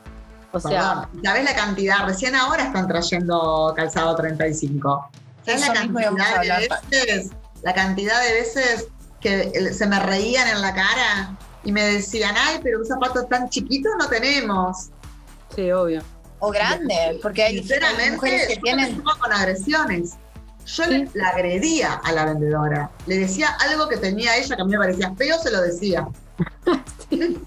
[0.53, 1.09] O sea...
[1.21, 2.05] ¿Sabes la cantidad?
[2.05, 5.09] Recién ahora están trayendo calzado 35.
[5.45, 7.31] ¿Sabes la cantidad, de veces,
[7.63, 8.87] la cantidad de veces
[9.19, 13.49] que se me reían en la cara y me decían, ay, pero un zapato tan
[13.49, 14.89] chiquito no tenemos?
[15.55, 16.01] Sí, obvio
[16.41, 17.61] o grande, porque hay
[18.11, 20.17] mujeres que tienen con agresiones.
[20.65, 24.65] Yo le, la agredía a la vendedora, le decía algo que tenía ella que a
[24.65, 26.07] mí me parecía feo, se lo decía.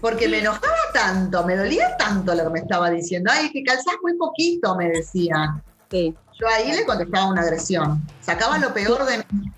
[0.00, 3.30] Porque me enojaba tanto, me dolía tanto lo que me estaba diciendo.
[3.32, 5.62] Ay, que calzás muy poquito, me decían.
[5.90, 8.02] Yo ahí le contestaba una agresión.
[8.20, 9.52] Sacaba lo peor de mí.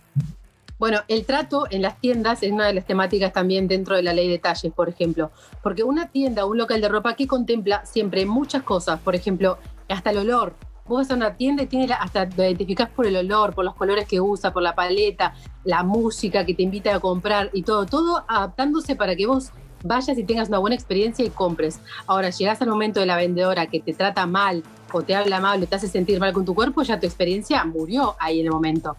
[0.79, 4.15] Bueno, el trato en las tiendas es una de las temáticas también dentro de la
[4.15, 5.31] ley de talles, por ejemplo,
[5.63, 9.59] porque una tienda, un local de ropa que contempla siempre muchas cosas, por ejemplo,
[9.91, 10.55] hasta el olor.
[10.87, 13.75] Vos vas a una tienda y tiene hasta lo identificás por el olor, por los
[13.75, 17.85] colores que usa, por la paleta, la música que te invita a comprar y todo,
[17.85, 19.51] todo adaptándose para que vos
[19.85, 21.79] vayas y tengas una buena experiencia y compres.
[22.07, 24.63] Ahora, llegás al momento de la vendedora que te trata mal
[24.93, 27.65] o te habla mal o te hace sentir mal con tu cuerpo, ya tu experiencia
[27.65, 28.97] murió ahí en el momento.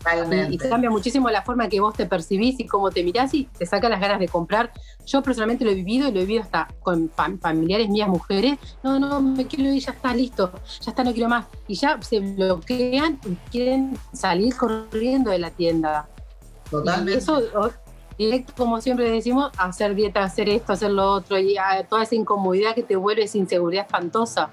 [0.49, 3.45] Y, y, cambia muchísimo la forma que vos te percibís y cómo te mirás y
[3.45, 4.71] te saca las ganas de comprar.
[5.05, 8.57] Yo personalmente lo he vivido y lo he vivido hasta con familiares mías, mujeres.
[8.83, 10.51] No, no, me quiero ir, ya está, listo,
[10.81, 11.45] ya está, no quiero más.
[11.67, 16.07] Y ya se bloquean y quieren salir corriendo de la tienda.
[16.69, 17.13] Totalmente.
[17.13, 17.41] Y eso
[18.17, 22.15] directo, como siempre decimos, hacer dieta, hacer esto, hacer lo otro, y ah, toda esa
[22.15, 24.49] incomodidad que te vuelve esa inseguridad espantosa.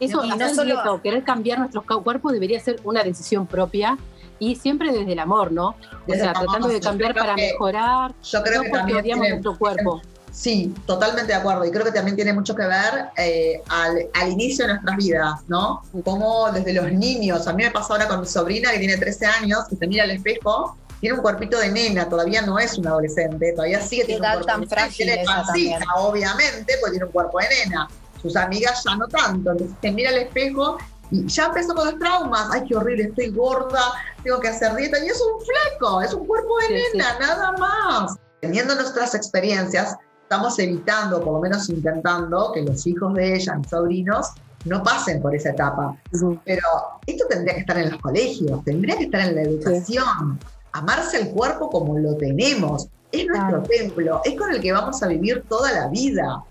[0.00, 0.74] Eso, hacer solo...
[0.74, 3.98] dieta o querer cambiar nuestros cuerpos debería ser una decisión propia
[4.38, 5.68] y siempre desde el amor, ¿no?
[6.06, 10.00] o sea, tratando de cambiar para mejorar, yo creo no que porque odiamos nuestro cuerpo.
[10.30, 11.64] Sí, totalmente de acuerdo.
[11.64, 15.40] Y creo que también tiene mucho que ver eh, al, al, inicio de nuestras vidas,
[15.48, 15.82] ¿no?
[16.04, 19.26] Como desde los niños, a mí me pasa ahora con mi sobrina que tiene 13
[19.26, 22.86] años, y se mira al espejo tiene un cuerpito de nena, todavía no es un
[22.86, 27.38] adolescente, todavía sigue teniendo un cuerpo tan frágil tiene pancita, obviamente, pues tiene un cuerpo
[27.38, 27.88] de nena.
[28.22, 30.78] Sus amigas ya no tanto, entonces se mira al espejo
[31.10, 32.48] y ya empezó con los traumas.
[32.52, 33.80] Ay, qué horrible, estoy gorda,
[34.22, 34.98] tengo que hacer dieta.
[35.04, 37.16] Y es un fleco, es un cuerpo de sí, nena, sí.
[37.20, 38.16] nada más.
[38.40, 43.68] Teniendo nuestras experiencias, estamos evitando, por lo menos intentando, que los hijos de ella, mis
[43.68, 44.28] sobrinos,
[44.64, 45.96] no pasen por esa etapa.
[46.44, 46.66] Pero
[47.06, 50.38] esto tendría que estar en los colegios, tendría que estar en la educación.
[50.40, 52.88] Sí amarse el cuerpo como lo tenemos.
[53.10, 53.62] Es nuestro claro.
[53.62, 56.44] templo, es con el que vamos a vivir toda la vida.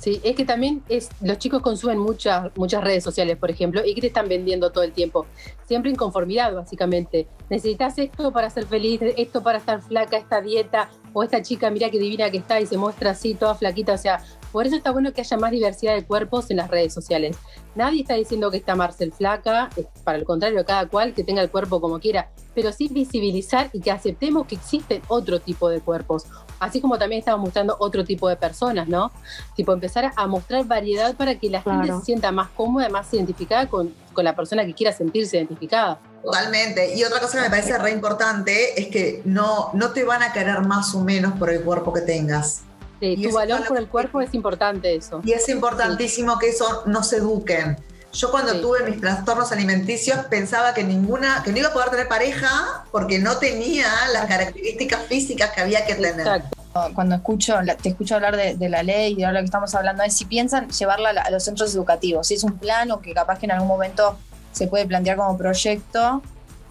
[0.00, 3.94] Sí, es que también es, los chicos consumen muchas, muchas redes sociales, por ejemplo, y
[3.94, 5.26] que te están vendiendo todo el tiempo.
[5.68, 7.28] Siempre inconformidad, básicamente.
[7.50, 11.90] Necesitas esto para ser feliz, esto para estar flaca, esta dieta, o esta chica, mira
[11.90, 13.92] qué divina que está y se muestra así, toda flaquita.
[13.92, 16.94] O sea, por eso está bueno que haya más diversidad de cuerpos en las redes
[16.94, 17.36] sociales.
[17.74, 19.68] Nadie está diciendo que está Marcel flaca,
[20.02, 23.80] para el contrario, cada cual que tenga el cuerpo como quiera, pero sí visibilizar y
[23.80, 26.24] que aceptemos que existen otro tipo de cuerpos,
[26.60, 29.10] así como también estamos mostrando otro tipo de personas, ¿no?
[29.56, 31.82] Tipo, empezar a mostrar variedad para que la claro.
[31.82, 35.98] gente se sienta más cómoda, más identificada con, con la persona que quiera sentirse identificada.
[36.22, 36.94] Totalmente.
[36.94, 40.32] Y otra cosa que me parece re importante es que no, no te van a
[40.32, 42.62] querer más o menos por el cuerpo que tengas.
[43.00, 45.22] Sí, y tu valor por el cuerpo es importante eso.
[45.24, 46.38] Y es importantísimo sí.
[46.40, 47.78] que eso nos eduquen.
[48.12, 48.60] Yo cuando sí.
[48.60, 53.18] tuve mis trastornos alimenticios pensaba que ninguna, que no iba a poder tener pareja porque
[53.18, 56.20] no tenía las características físicas que había que tener.
[56.20, 56.56] Exacto.
[56.94, 60.04] Cuando escucho, te escucho hablar de, de, la ley y de lo que estamos hablando
[60.04, 63.40] es si piensan llevarla a los centros educativos, si es un plan o que capaz
[63.40, 64.16] que en algún momento
[64.52, 66.22] se puede plantear como proyecto.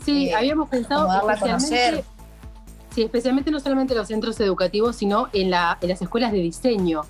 [0.06, 2.04] Sí, eh, habíamos pensado darla a conocer.
[2.95, 6.39] Sí, especialmente no solamente en los centros educativos, sino en, la, en las escuelas de
[6.39, 7.02] diseño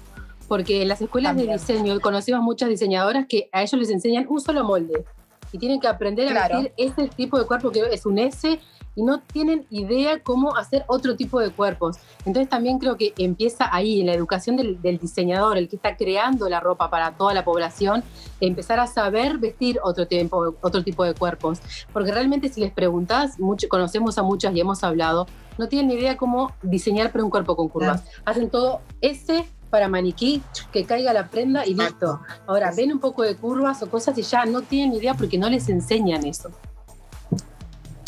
[0.50, 1.48] porque en las escuelas También.
[1.48, 5.06] de diseño conocemos muchas diseñadoras que a ellos les enseñan un solo molde
[5.54, 6.62] y tienen que aprender a claro.
[6.62, 8.60] vestir ese tipo de cuerpo que es un S
[8.96, 11.98] y no tienen idea cómo hacer otro tipo de cuerpos.
[12.26, 15.96] Entonces también creo que empieza ahí, en la educación del, del diseñador, el que está
[15.96, 18.04] creando la ropa para toda la población,
[18.42, 21.62] empezar a saber vestir otro, tiempo, otro tipo de cuerpos.
[21.94, 25.94] Porque realmente si les preguntas, mucho, conocemos a muchas y hemos hablado, no tienen ni
[25.96, 28.02] idea cómo diseñar para un cuerpo con curvas.
[28.02, 28.22] Claro.
[28.26, 32.21] Hacen todo S para maniquí, que caiga la prenda y listo.
[32.47, 35.49] Ahora, ven un poco de curvas o cosas y ya no tienen idea porque no
[35.49, 36.49] les enseñan eso.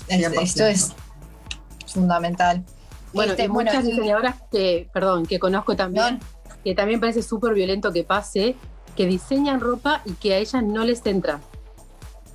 [0.08, 0.94] Es- esto es
[1.88, 2.64] fundamental.
[3.14, 6.20] Bueno, Este, y muchas bueno, diseñadoras que, perdón, que conozco también,
[6.64, 8.56] que también parece súper violento que pase,
[8.96, 11.40] que diseñan ropa y que a ellas no les entra.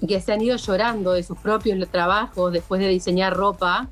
[0.01, 3.89] Y que se han ido llorando de sus propios trabajos después de diseñar ropa,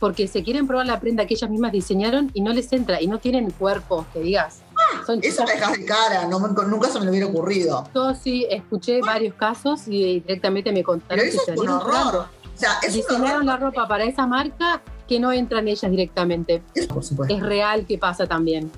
[0.00, 3.06] porque se quieren probar la prenda que ellas mismas diseñaron y no les entra, y
[3.06, 4.58] no tienen cuerpos, que digas.
[5.06, 7.88] Son Eso me deja de cara, no me- nunca se me lo hubiera ocurrido.
[7.94, 12.16] Yo sí escuché varios casos y directamente me contaron Pero eso que es un horror.
[12.54, 13.44] O sea, es un Diseñaron horror.
[13.44, 16.62] la ropa para esa marca que no entran ellas directamente.
[16.74, 17.34] Eso, por supuesto.
[17.34, 18.70] Es real que pasa también.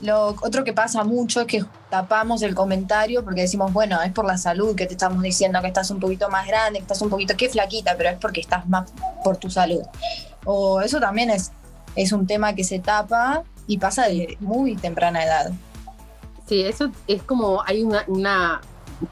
[0.00, 4.24] Lo otro que pasa mucho es que tapamos el comentario porque decimos, bueno, es por
[4.24, 7.10] la salud que te estamos diciendo que estás un poquito más grande, que estás un
[7.10, 8.92] poquito, que flaquita, pero es porque estás más
[9.24, 9.82] por tu salud.
[10.44, 11.50] O eso también es,
[11.96, 15.52] es un tema que se tapa y pasa de muy temprana edad.
[16.46, 18.60] Sí, eso es como, hay una, una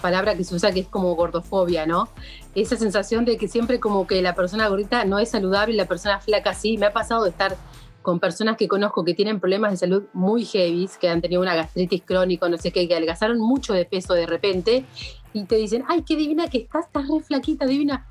[0.00, 2.08] palabra que se usa que es como gordofobia, ¿no?
[2.54, 5.86] Esa sensación de que siempre como que la persona gordita no es saludable y la
[5.86, 6.76] persona flaca sí.
[6.76, 7.56] Me ha pasado de estar
[8.02, 11.54] con personas que conozco que tienen problemas de salud muy heavy, que han tenido una
[11.54, 14.84] gastritis crónica, no sé qué, que adelgazaron mucho de peso de repente
[15.32, 18.06] y te dicen, ay, qué divina que estás, estás re flaquita, divina.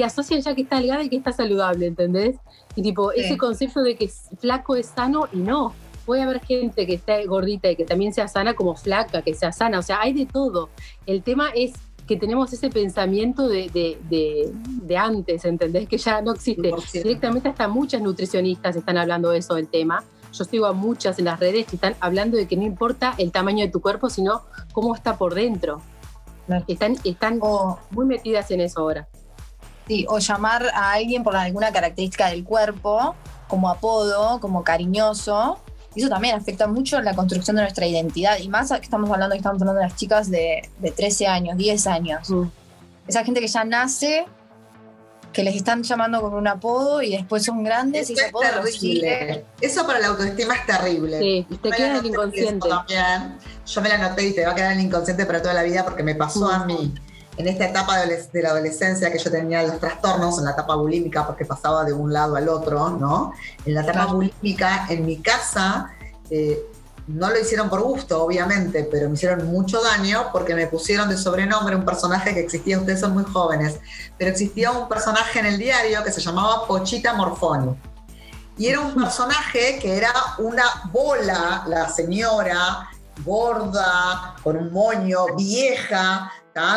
[0.00, 2.36] Y asocian ya que está delgada y que está saludable, ¿entendés?
[2.74, 3.20] Y tipo, Sí.
[3.20, 5.74] ese concepto de que flaco es sano y no.
[6.06, 9.52] Puede haber gente que esté gordita y que también sea sana como flaca, que sea
[9.52, 9.78] sana.
[9.78, 10.70] O sea, hay de todo.
[11.04, 11.74] El tema es
[12.06, 15.86] que tenemos ese pensamiento de, de- de- de antes, ¿entendés?
[15.86, 16.70] Que ya no existe.
[16.72, 17.02] 100%.
[17.04, 20.02] Directamente hasta muchas nutricionistas están hablando de eso del tema.
[20.32, 23.32] Yo sigo a muchas en las redes que están hablando de que no importa el
[23.32, 25.82] tamaño de tu cuerpo, sino cómo está por dentro.
[26.66, 27.38] Están, están
[27.90, 29.06] muy metidas en eso ahora.
[29.90, 33.16] Sí, o llamar a alguien por alguna característica del cuerpo,
[33.48, 35.58] como apodo, como cariñoso.
[35.96, 38.38] Y eso también afecta mucho la construcción de nuestra identidad.
[38.38, 41.56] Y más que estamos hablando, que estamos hablando de las chicas de, de 13 años,
[41.56, 42.30] 10 años.
[42.30, 42.44] Mm.
[43.08, 44.26] esa gente que ya nace,
[45.32, 48.70] que les están llamando con un apodo y después son grandes y Eso es los
[48.70, 49.00] sigue.
[49.00, 49.44] terrible.
[49.60, 51.18] Eso para la autoestima es terrible.
[51.18, 52.68] Sí, Y te queda la el inconsciente.
[53.66, 55.64] Yo me la anoté y te va a quedar en el inconsciente para toda la
[55.64, 56.94] vida porque me pasó a mí.
[57.40, 61.26] En esta etapa de la adolescencia que yo tenía los trastornos, en la etapa bulímica,
[61.26, 63.32] porque pasaba de un lado al otro, ¿no?
[63.64, 65.90] En la etapa bulímica, en mi casa,
[66.28, 66.60] eh,
[67.06, 71.16] no lo hicieron por gusto, obviamente, pero me hicieron mucho daño porque me pusieron de
[71.16, 73.80] sobrenombre un personaje que existía, ustedes son muy jóvenes,
[74.18, 77.74] pero existía un personaje en el diario que se llamaba Pochita Morfoni.
[78.58, 82.90] Y era un personaje que era una bola, la señora,
[83.24, 86.30] gorda, con un moño, vieja,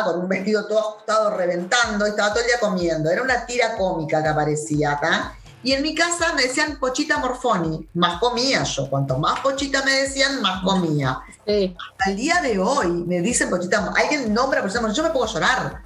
[0.04, 3.10] con un vestido todo ajustado, reventando, y estaba todo el día comiendo.
[3.10, 5.36] Era una tira cómica que aparecía acá.
[5.62, 8.88] Y en mi casa me decían Pochita Morfoni, más comía yo.
[8.90, 11.20] Cuanto más Pochita me decían, más comía.
[11.46, 11.74] Sí,
[12.06, 15.82] Al día de hoy me dicen Pochita, alguien nombra Pochita Morfoni, yo me a llorar,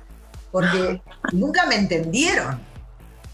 [0.51, 1.01] porque
[1.33, 2.61] nunca me entendieron.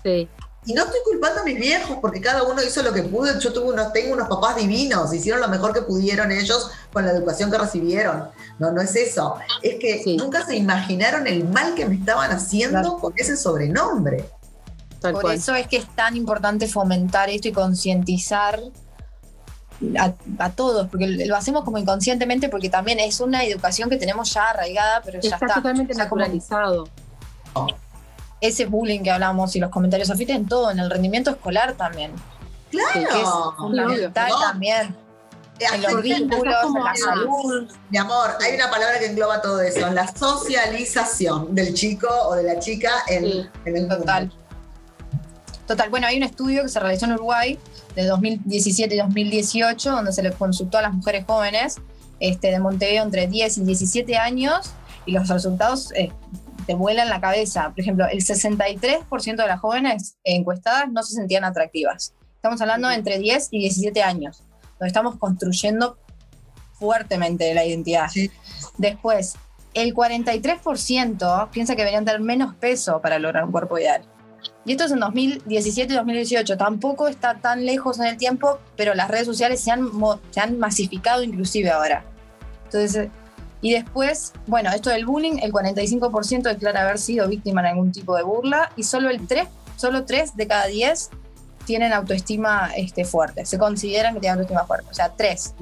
[0.03, 0.29] sí.
[0.67, 3.39] Y no estoy culpando a mis viejos porque cada uno hizo lo que pudo.
[3.39, 7.13] Yo tuve unos, tengo unos papás divinos, hicieron lo mejor que pudieron ellos con la
[7.13, 8.29] educación que recibieron.
[8.59, 9.37] No, no es eso.
[9.63, 10.17] Es que Sí.
[10.17, 12.99] nunca se imaginaron el mal que me estaban haciendo Claro.
[12.99, 14.25] con ese sobrenombre.
[15.01, 15.35] Tal Por cual.
[15.37, 18.59] eso es que es tan importante fomentar esto y concientizar
[19.99, 24.33] a, a todos, porque lo hacemos como inconscientemente, porque también es una educación que tenemos
[24.33, 25.55] ya arraigada, pero ya Está está.
[25.57, 26.89] totalmente O sea, como naturalizado.
[28.47, 32.13] Ese bullying que hablamos y los comentarios afectan en todo, en el rendimiento escolar también,
[32.71, 32.93] Claro.
[32.93, 34.41] que es fundamental No.
[34.41, 34.97] también,
[35.61, 37.69] en los vínculos, en la salud.
[37.91, 42.43] Mi amor, hay una palabra que engloba todo eso, la socialización del chico o de
[42.43, 43.99] la chica en, Sí, en el mundo.
[43.99, 44.33] Total.
[45.67, 45.89] Total.
[45.91, 47.59] Bueno, hay un estudio que se realizó en Uruguay
[47.95, 51.77] de 2017 y 2018, donde se le consultó a las mujeres jóvenes
[52.21, 54.73] este, de Montevideo entre 10 y 17 años,
[55.07, 56.11] y los resultados eh,
[56.67, 57.71] te vuelan la cabeza.
[57.71, 62.15] Por ejemplo, el 63% de las jóvenes encuestadas no se sentían atractivas.
[62.37, 64.43] Estamos hablando de entre 10 y 17 años,
[64.79, 65.99] donde estamos construyendo
[66.73, 68.09] fuertemente la identidad.
[68.11, 68.31] Sí.
[68.77, 69.37] Después,
[69.73, 74.03] el 43% piensa que deberían tener menos peso para lograr un cuerpo ideal.
[74.65, 76.57] Y esto es en 2017 y 2018.
[76.57, 79.91] Tampoco está tan lejos en el tiempo, pero las redes sociales se han,
[80.31, 82.05] se han masificado inclusive ahora.
[82.65, 83.09] Entonces,
[83.65, 88.15] y después, bueno, esto del bullying, el 45% declara haber sido víctima de algún tipo
[88.15, 91.09] de burla y solo el 3, solo 3 de cada 10
[91.65, 93.47] tienen autoestima este, fuerte.
[93.47, 94.91] Se consideran que tienen autoestima fuerte.
[94.91, 95.55] O sea, 3.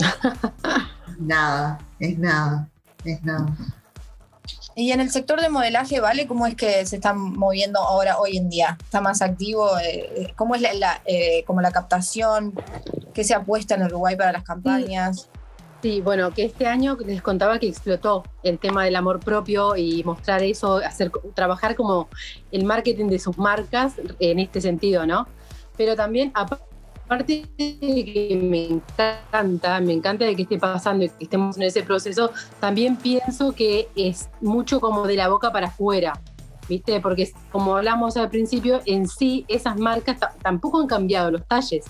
[1.18, 2.68] Nada, es nada,
[3.02, 3.56] es nada.
[4.74, 6.26] Y en el sector de modelaje, ¿vale?
[6.26, 8.76] ¿Cómo es que se está moviendo ahora, hoy en día?
[8.84, 9.78] ¿Está más activo?
[9.78, 12.52] Eh, ¿Cómo es la, la, eh, como la captación?
[13.14, 15.30] ¿Qué se apuesta en Uruguay para las campañas?
[15.80, 20.02] Sí, bueno, que este año les contaba que explotó el tema del amor propio y
[20.02, 22.08] mostrar eso, hacer trabajar como
[22.50, 25.28] el marketing de sus marcas en este sentido, ¿no?
[25.76, 26.64] Pero también, aparte
[27.56, 31.84] de que me encanta, me encanta de que esté pasando y que estemos en ese
[31.84, 36.20] proceso, también pienso que es mucho como de la boca para afuera,
[36.68, 37.00] ¿viste?
[37.00, 41.84] Porque como hablamos al principio, en sí esas marcas tampoco han cambiado los talles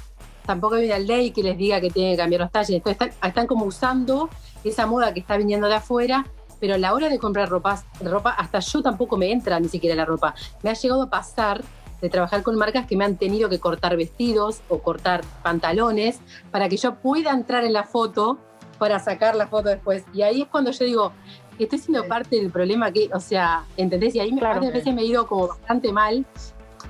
[0.49, 2.71] tampoco hay una ley que les diga que tienen que cambiar los talles.
[2.71, 4.31] Entonces están, como usando
[4.65, 6.27] esa moda que está viniendo de afuera,
[6.59, 9.95] pero a la hora de comprar ropa, ropa, hasta yo tampoco me entra ni siquiera
[9.95, 10.35] la ropa.
[10.63, 11.63] Me ha llegado a pasar
[12.01, 16.19] de trabajar con marcas que me han tenido que cortar vestidos o cortar pantalones
[16.51, 18.39] para que yo pueda entrar en la foto
[18.79, 20.03] para sacar la foto después.
[20.15, 21.13] Y ahí es cuando yo digo,
[21.59, 24.15] estoy siendo parte del problema que, o sea, ¿entendés?
[24.15, 24.63] Y ahí me, claro.
[24.63, 26.25] veces me he ido como bastante mal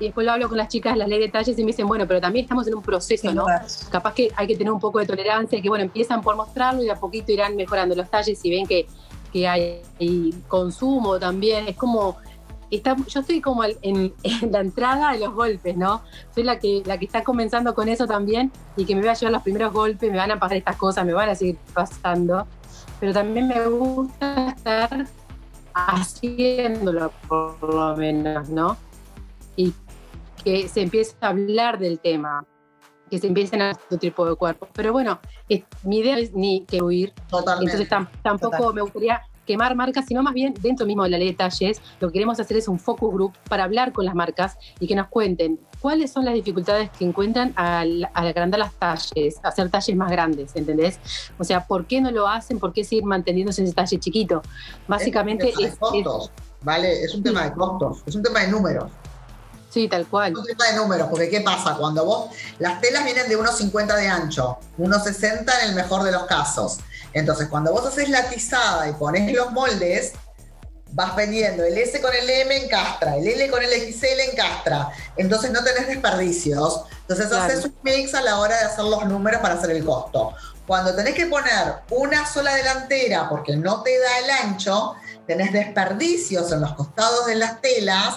[0.00, 2.06] y después lo hablo con las chicas las ley de detalles y me dicen, bueno,
[2.06, 3.46] pero también estamos en un proceso, ¿no?
[3.90, 6.88] Capaz que hay que tener un poco de tolerancia, que bueno, empiezan por mostrarlo y
[6.88, 8.86] a poquito irán mejorando los talles y ven que,
[9.32, 9.82] que hay,
[10.46, 11.66] consumo también.
[11.66, 12.16] Es como,
[12.70, 14.14] está, yo estoy como en,
[14.50, 16.02] la entrada de los golpes, ¿no?
[16.34, 19.14] Soy la que, la que está comenzando con eso también y que me va a
[19.14, 22.46] llevar los primeros golpes, me van a pasar estas cosas, me van a seguir pasando.
[23.00, 25.06] Pero también me gusta estar
[25.74, 28.76] haciéndolo por lo menos, ¿no?
[29.58, 29.74] Y
[30.44, 32.46] que se empiece a hablar del tema,
[33.10, 34.68] que se empiecen a hacer otro tipo de cuerpos.
[34.72, 35.18] Pero bueno,
[35.82, 37.12] mi idea es ni que huir.
[37.28, 37.82] Totalmente.
[37.82, 41.34] Entonces tampoco me gustaría quemar marcas, sino más bien dentro mismo de la ley de
[41.34, 44.86] talles, lo que queremos hacer es un focus group para hablar con las marcas y
[44.86, 49.96] que nos cuenten cuáles son las dificultades que encuentran al, agrandar las talles, hacer talles
[49.96, 51.00] más grandes, ¿entendés?
[51.38, 52.58] O sea, ¿por qué no lo hacen?
[52.58, 54.42] ¿Por qué seguir manteniéndose en ese talle chiquito?
[54.86, 56.30] Básicamente es, costos,
[56.62, 57.02] ¿vale?
[57.02, 58.90] Es un tema de costos, es un tema de números.
[59.70, 60.36] Sí, tal cual.
[60.36, 61.74] Un tema de números, porque ¿qué pasa?
[61.76, 66.02] Cuando vos, las telas vienen de unos 50 de ancho, unos 60 en el mejor
[66.04, 66.78] de los casos.
[67.12, 70.12] Entonces, cuando vos haces la tizada y pones los moldes,
[70.92, 74.36] vas vendiendo el S con el M en castra, el L con el XL en
[74.36, 74.90] castra.
[75.16, 76.82] Entonces no tenés desperdicios.
[77.02, 80.34] Entonces haces un mix a la hora de hacer los números para hacer el costo.
[80.66, 84.94] Cuando tenés que poner una sola delantera porque no te da el ancho,
[85.26, 88.16] tenés desperdicios en los costados de las telas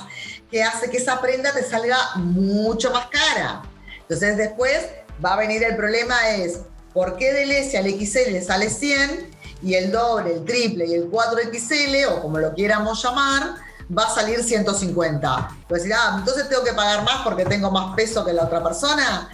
[0.52, 3.64] que hace que esa prenda te salga mucho más cara.
[4.02, 4.90] Entonces después
[5.24, 6.60] va a venir el problema es,
[6.94, 9.32] ¿por qué del S al XL sale 100
[9.64, 13.56] y el doble, el triple y el 4XL, o como lo quieramos llamar,
[13.98, 15.50] va a salir 150?
[15.70, 19.30] Pues ah, entonces tengo que pagar más porque tengo más peso que la otra persona.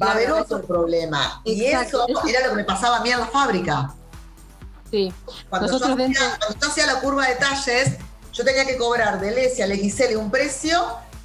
[0.00, 1.42] Va a haber otro problema.
[1.44, 3.92] Y eso era lo que me pasaba a mí en la fábrica.
[4.90, 5.12] Sí.
[5.50, 7.98] Cuando, Nosotros yo hacía, cuando yo hacía la curva de talles,
[8.32, 10.78] yo tenía que cobrar S al XL un precio,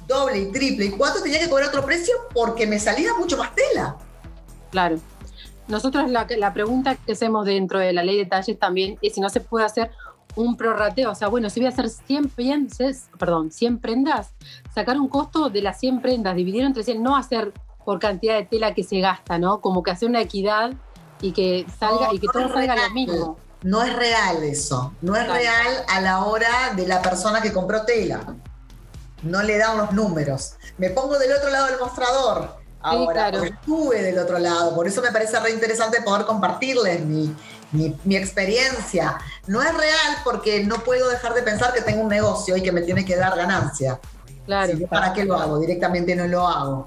[0.06, 3.54] doble y triple y cuatro tenía que cobrar otro precio porque me salía mucho más
[3.54, 3.96] tela.
[4.70, 4.98] Claro.
[5.66, 9.20] Nosotros la, la pregunta que hacemos dentro de la ley de talles también es si
[9.20, 9.90] no se puede hacer
[10.36, 12.32] un prorrateo, o sea, bueno, si voy a hacer 100,
[13.18, 14.34] perdón, 100 prendas,
[14.72, 17.52] sacar un costo de las 100 prendas, dividir entre 100, no hacer
[17.84, 19.60] por cantidad de tela que se gasta, ¿no?
[19.60, 20.72] Como que hacer una equidad
[21.20, 23.36] y que salga y que todo salga lo mismo.
[23.62, 27.82] No es real eso, no es real a la hora de la persona que compró
[27.82, 28.20] tela.
[29.22, 30.54] No le dan los números.
[30.76, 32.56] Me pongo del otro lado del mostrador.
[32.80, 37.34] Ahora, estuve del otro lado, por eso me parece re interesante poder compartirles mi,
[37.72, 39.18] mi, experiencia.
[39.48, 42.70] No es real porque no puedo dejar de pensar que tengo un negocio y que
[42.70, 43.98] me tiene que dar ganancia.
[44.46, 44.78] Claro.
[44.88, 45.58] ¿Para qué lo hago?
[45.58, 46.86] Directamente no lo hago.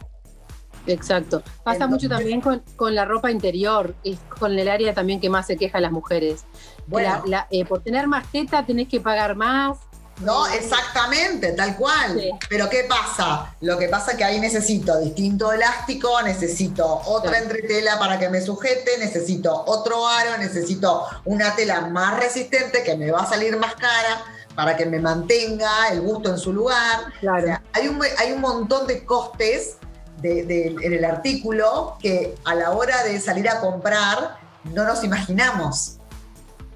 [0.87, 1.43] Exacto.
[1.63, 5.57] Pasa mucho también con, la ropa interior, es con el área también que más se
[5.57, 6.43] quejan las mujeres.
[6.87, 9.77] Bueno, eh, por tener más teta tenés que pagar más.
[10.19, 12.21] No, exactamente, tal cual.
[12.47, 13.55] Pero ¿qué pasa?
[13.61, 18.39] Lo que pasa es que ahí necesito distinto elástico, necesito otra entretela para que me
[18.39, 23.73] sujete, necesito otro aro, necesito una tela más resistente que me va a salir más
[23.75, 24.23] cara
[24.55, 27.11] para que me mantenga el gusto en su lugar.
[27.19, 27.59] Claro.
[27.73, 29.77] hay, un, hay un montón de costes
[30.23, 34.37] en el artículo que a la hora de salir a comprar
[34.73, 35.97] no nos imaginamos.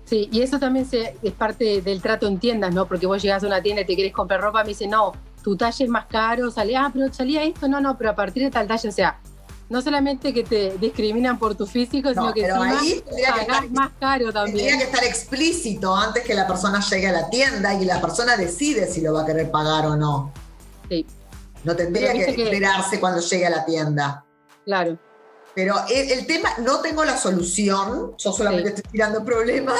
[0.05, 2.87] Sí, y eso también es parte del trato en tiendas, ¿no?
[2.87, 5.55] Porque vos llegás a una tienda y te querés comprar ropa, me dice, no, tu
[5.55, 8.51] talle es más caro, sale, ah, pero salía esto, no, no, pero a partir de
[8.51, 9.19] tal talla, o sea,
[9.67, 14.31] no solamente que te discriminan por tu físico, sino que pero ahí que más caro
[14.31, 14.57] también.
[14.57, 18.37] Tendría que estar explícito antes que la persona llegue a la tienda y la persona
[18.37, 20.31] decide si lo va a querer pagar o no.
[20.87, 21.05] Sí.
[21.65, 24.23] No tendría que esperarse cuando llegue a la tienda.
[24.65, 24.97] Claro.
[25.53, 28.75] Pero el, el tema, no tengo la solución, yo solamente Sí.
[28.75, 29.79] estoy tirando problemas,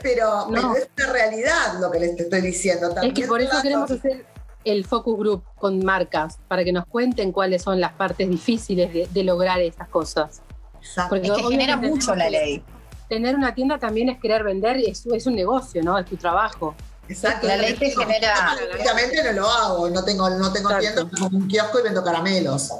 [0.00, 0.52] pero, No.
[0.52, 2.88] pero es una realidad lo que les estoy diciendo.
[2.88, 4.24] Es También que por eso queremos hacer
[4.64, 9.08] el focus group con marcas, para que nos cuenten cuáles son las partes difíciles de,
[9.12, 10.42] de lograr estas cosas.
[10.80, 11.10] Exacto.
[11.10, 12.62] Porque Es que genera mucho la ley.
[13.08, 15.96] Tener una tienda también es querer vender, es, es un negocio, ¿no?
[15.98, 16.74] Es tu trabajo.
[17.08, 17.46] Exacto.
[17.46, 21.28] La ley te Yo genera- Directamente no lo hago, no tengo, no tengo tienda, tengo
[21.36, 22.72] un kiosco y vendo caramelos.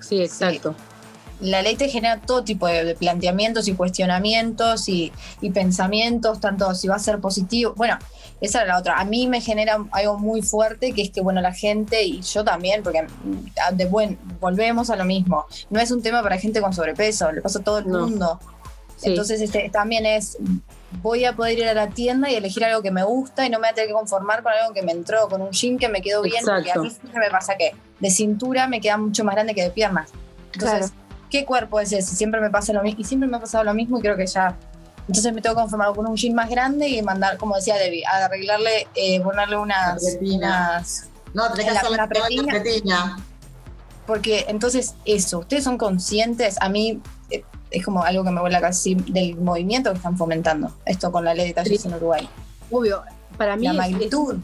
[0.00, 0.74] Sí, exacto.
[1.40, 6.88] La ley te genera todo tipo de, planteamientos y cuestionamientos y, y pensamientos, tanto si
[6.88, 7.74] va a ser positivo.
[7.76, 7.98] Bueno,
[8.40, 8.98] esa era la otra.
[8.98, 12.44] A mí me genera algo muy fuerte que es que, bueno, la gente y yo
[12.44, 15.46] también, porque mm, de buen, volvemos a lo mismo.
[15.70, 18.06] No es un tema para gente con sobrepeso, le pasa a todo el No.
[18.06, 18.38] mundo.
[18.96, 19.08] Sí.
[19.10, 20.38] Entonces, este, también es,
[21.02, 23.58] voy a poder ir a la tienda y elegir algo que me gusta y no
[23.58, 25.88] me voy a tener que conformar con algo que me entró, con un jean que
[25.88, 26.82] me quedó bien, porque a Exacto.
[26.82, 30.10] mí siempre me pasa que de cintura me queda mucho más grande que de piernas.
[30.52, 30.92] Entonces,
[31.30, 32.14] ¿qué cuerpo es ese?
[32.14, 34.26] Siempre me pasa lo mismo y siempre me ha pasado lo mismo y creo que
[34.26, 34.56] ya...
[35.06, 38.04] Entonces me tengo que conformar con un jean más grande y mandar, como decía Debbie,
[38.06, 43.16] a arreglarle, eh, ponerle unas, unas No, tenés que La- hacer la pretina.
[44.06, 47.42] Porque entonces eso, ustedes son conscientes, a mí eh,
[47.76, 51.34] es como algo que me vuela casi del movimiento que están fomentando, esto con la
[51.34, 51.88] ley de talles Sí.
[51.88, 52.28] en Uruguay.
[52.70, 53.02] Obvio,
[53.36, 54.36] para mí La es- magnitud.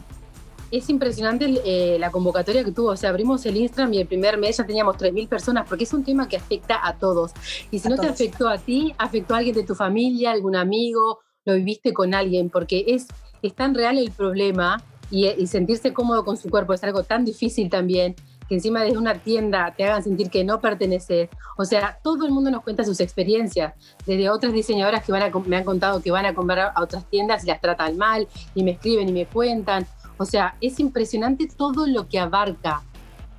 [0.71, 2.91] Es impresionante eh, la convocatoria que tuvo.
[2.91, 5.91] O sea, abrimos el Instagram y el primer mes ya teníamos 3.000 personas, porque es
[5.93, 7.31] un tema que afecta a todos.
[7.71, 10.55] Y si A no te afectó a ti, afectó a alguien de tu familia, algún
[10.55, 13.07] amigo, lo viviste con alguien, porque es,
[13.41, 17.25] es tan real el problema y, y sentirse cómodo con su cuerpo es algo tan
[17.25, 18.15] difícil también
[18.51, 21.29] que encima desde una tienda te hagan sentir que no perteneces.
[21.57, 23.73] O sea, todo el mundo nos cuenta sus experiencias,
[24.05, 26.81] desde otras diseñadoras que van a, com- me han contado que van a comprar a
[26.81, 29.87] otras tiendas y las tratan mal, y me escriben y me cuentan.
[30.17, 32.83] O sea, es impresionante todo lo que abarca.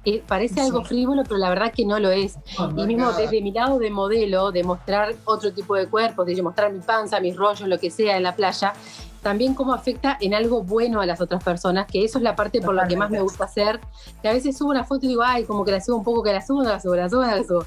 [0.07, 0.61] Eh, parece Sí.
[0.61, 2.37] algo frívolo, pero la verdad que no lo es.
[2.79, 6.73] Y mismo desde mi lado de modelo, de mostrar otro tipo de cuerpos, de mostrar
[6.73, 8.73] mi panza, mis rollos, lo que sea en la playa,
[9.23, 12.61] también cómo afecta en algo bueno a las otras personas, que eso es la parte
[12.61, 13.81] por la que más me gusta hacer,
[14.21, 16.23] que a veces subo una foto y digo, ay, como que la subo un poco,
[16.23, 17.67] que la subo, no la subo, la subo, no la subo.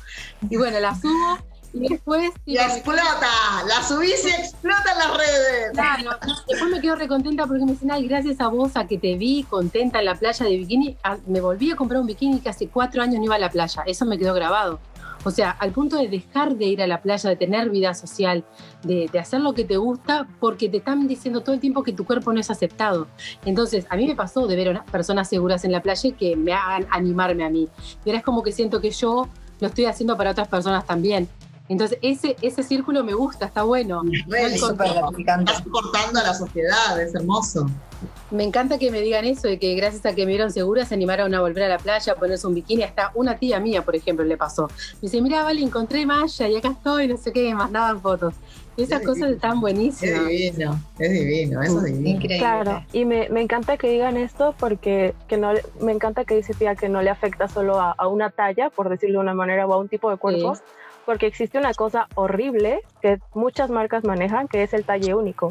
[0.49, 1.37] Y bueno, la subo
[1.73, 2.31] y después...
[2.45, 3.27] Y digo, explota,
[3.67, 5.71] la subís y explota en las redes.
[5.73, 6.11] Claro,
[6.47, 9.43] después me quedo recontenta porque me dicen, ay, gracias a vos, a que te vi
[9.49, 12.67] contenta en la playa de bikini, a- me volví a comprar un bikini que hace
[12.67, 14.79] cuatro años no iba a la playa, eso me quedó grabado.
[15.25, 18.45] O sea, al punto de dejar de ir a la playa, de tener vida social,
[18.83, 22.05] de, hacer lo que te gusta, porque te están diciendo todo el tiempo que tu
[22.05, 23.07] cuerpo no es aceptado.
[23.43, 26.53] Entonces, a mí me pasó de ver a personas seguras en la playa que me
[26.53, 27.67] hagan animarme a mí.
[28.05, 29.27] Y ahora es como que siento que yo
[29.59, 31.27] lo estoy haciendo para otras personas también.
[31.67, 34.03] Entonces, ese, ese círculo me gusta, está bueno.
[34.37, 35.51] Es súper gratificante.
[35.51, 37.67] Estás aportando a la sociedad, es hermoso.
[38.29, 40.93] Me encanta que me digan eso, de que gracias a que me vieron segura se
[40.93, 42.83] animaron a volver a la playa, a ponerse un bikini.
[42.83, 44.67] Hasta una tía mía, por ejemplo, le pasó.
[44.67, 48.35] Me dice, mira, vale, encontré malla y acá estoy, no sé qué, me mandaban fotos.
[48.77, 49.35] Esas Qué cosas divino.
[49.35, 50.27] están Es buenísimas.
[50.27, 52.09] divino, es divino, eso es divino.
[52.09, 52.37] Increíble.
[52.39, 56.53] Claro, y me, me encanta que digan esto porque que no, me encanta que dice
[56.53, 59.65] Pia que no le afecta solo a, a una talla, por decirlo de una manera,
[59.65, 60.61] o a un tipo de cuerpo, Sí.
[61.05, 65.49] Porque existe una cosa horrible que muchas marcas manejan, que es el talle único.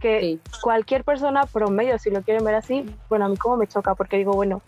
[0.00, 0.40] Que Sí.
[0.62, 4.16] cualquier persona promedio, si lo quieren ver así, bueno, a mí como me choca, porque
[4.16, 4.62] digo, bueno,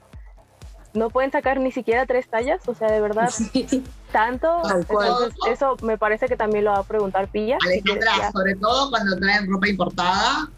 [0.94, 3.84] no pueden sacar ni siquiera tres tallas, o sea, de verdad, Sí.
[4.12, 4.62] tanto.
[4.70, 7.58] Entonces, eso me parece que también lo va a preguntar Pilla.
[7.60, 8.32] si Alejandra, Pía.
[8.32, 10.48] sobre todo cuando traen ropa importada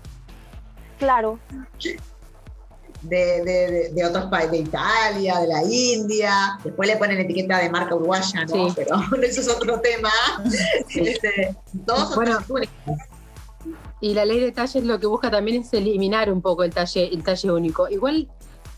[0.99, 1.39] Claro,
[1.83, 1.99] de,
[3.03, 7.71] de, de, de otros países, de Italia, de la India, después le ponen etiqueta de
[7.71, 8.69] marca uruguaya, ¿no?
[8.69, 8.75] Sí.
[8.77, 10.11] Pero eso es otro tema.
[10.95, 11.55] Este,
[11.87, 12.39] todos Bueno.
[14.01, 17.13] Y la ley de talles lo que busca también es eliminar un poco el talle,
[17.13, 17.89] el talle único.
[17.89, 18.29] Igual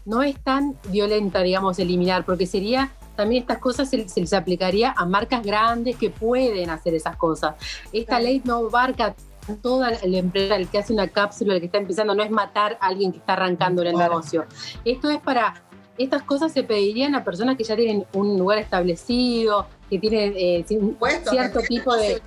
[0.07, 4.95] no es tan violenta, digamos, eliminar, porque sería también estas cosas se, se les aplicaría
[4.97, 7.55] a marcas grandes que pueden hacer esas cosas.
[7.93, 8.25] Esta Claro.
[8.25, 9.15] ley no abarca
[9.59, 12.79] toda la empresa, el que hace una cápsula, el que está empezando, no es matar
[12.81, 14.11] a alguien que está arrancando en el Claro.
[14.15, 14.45] negocio.
[14.85, 15.63] Esto es para,
[15.99, 20.65] estas cosas se pedirían a personas que ya tienen un lugar establecido, que tienen eh,
[20.99, 22.23] Puesto, cierto que tipo de...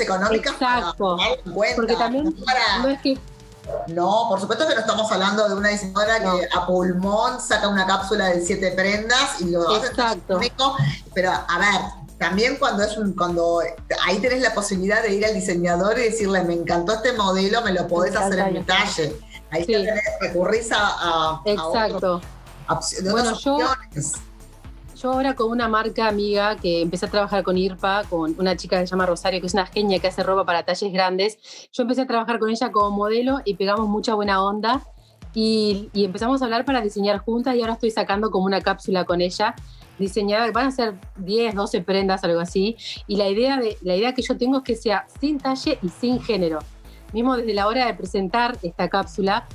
[0.00, 1.16] económicas Exacto.
[1.16, 1.76] para cuenta.
[1.76, 3.18] Porque también no para- No es que
[3.88, 6.38] No, por supuesto que no estamos hablando de una diseñadora No.
[6.38, 10.36] que a pulmón saca una cápsula de siete prendas y lo hace Exacto.
[10.38, 10.76] único.
[11.12, 13.60] Pero a ver, también cuando es un, cuando
[14.04, 17.72] ahí tenés la posibilidad de ir al diseñador y decirle, me encantó este modelo, me
[17.72, 19.14] lo podés hacer en mi talle.
[19.50, 19.72] Ahí Sí.
[19.72, 22.20] te tenés, recurrís a, a, a Exacto.
[22.66, 23.58] a- de Bueno, yo-.
[25.00, 28.80] Yo ahora con una marca amiga que empecé a trabajar con IRPA, con una chica
[28.80, 31.38] que se llama Rosario, que es una genia que hace ropa para talles grandes,
[31.72, 34.82] yo empecé a trabajar con ella como modelo y pegamos mucha buena onda
[35.34, 39.04] y, y empezamos a hablar para diseñar juntas y ahora estoy sacando como una cápsula
[39.04, 39.54] con ella
[39.98, 42.76] diseñada, van a ser 10, 12 prendas, algo así,
[43.06, 45.88] y la idea, de, la idea que yo tengo es que sea sin talle y
[45.88, 46.60] sin género.
[47.12, 49.46] Mismo desde la hora de presentar esta cápsula,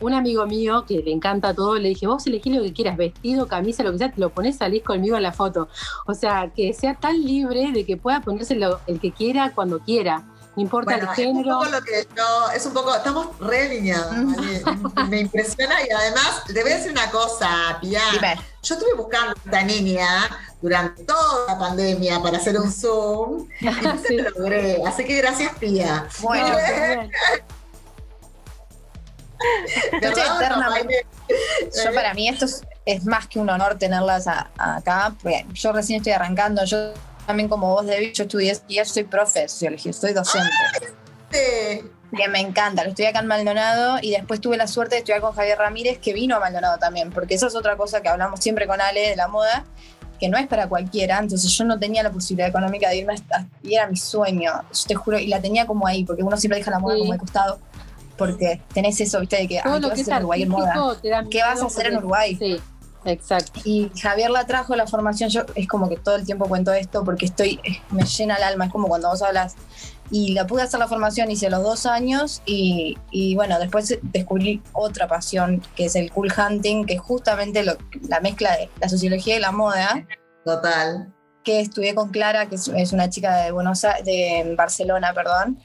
[0.00, 3.46] un amigo mío que le encanta todo, le dije, vos elegí lo que quieras, vestido,
[3.46, 5.68] camisa, lo que sea, te lo pones, salís conmigo en la foto.
[6.06, 10.24] O sea, que sea tan libre de que pueda ponérselo el que quiera cuando quiera.
[10.60, 11.40] No importa el género.
[11.40, 14.12] Es un poco lo que yo, es un poco, estamos re alineados,
[15.08, 18.02] me impresiona y además, te voy a decir una cosa, Pia.
[18.62, 20.06] Yo estuve buscando a esta niña
[20.60, 23.68] durante toda la pandemia para hacer un Zoom y
[24.06, 24.18] sí.
[24.18, 24.82] lo logré.
[24.86, 26.06] Así que gracias, Pia.
[26.20, 26.54] Bueno,
[30.02, 30.10] yo
[31.84, 32.44] Yo para mí esto
[32.84, 35.14] es, más que un honor tenerlas acá,
[35.54, 36.92] yo recién estoy arrancando, yo
[37.26, 40.50] también como vos, David, yo estudié y ya soy profe de sociología, estoy docente.
[41.30, 45.20] Que me encanta, lo estoy acá en Maldonado y después tuve la suerte de estudiar
[45.20, 48.40] con Javier Ramírez, que vino a Maldonado también, porque esa es otra cosa que hablamos
[48.40, 49.64] siempre con Ale de la moda,
[50.18, 53.46] que no es para cualquiera, entonces yo no tenía la posibilidad económica de irme hasta,
[53.62, 56.58] y era mi sueño, yo te juro, y la tenía como ahí, porque uno siempre
[56.58, 57.60] deja la moda como de costado
[58.20, 60.74] porque tenés eso, viste, de que, Todo lo que es Uruguay en moda.
[61.30, 62.36] ¿Qué vas a hacer en Uruguay?
[62.36, 62.60] Sí,
[63.04, 63.60] exacto.
[63.64, 67.04] Y Javier la trajo la formación, yo es como que todo el tiempo cuento esto
[67.04, 69.56] porque estoy, me llena el alma, es como cuando vos hablas.
[70.12, 74.60] Y la pude hacer la formación, hice los dos años y, y bueno, después descubrí
[74.72, 77.76] otra pasión que es el cool hunting, que es justamente lo,
[78.08, 80.04] la mezcla de la sociología y la moda.
[80.44, 81.14] Total.
[81.44, 85.58] Que estudié con Clara, que es, una chica de Buenos Aires, de Barcelona, perdón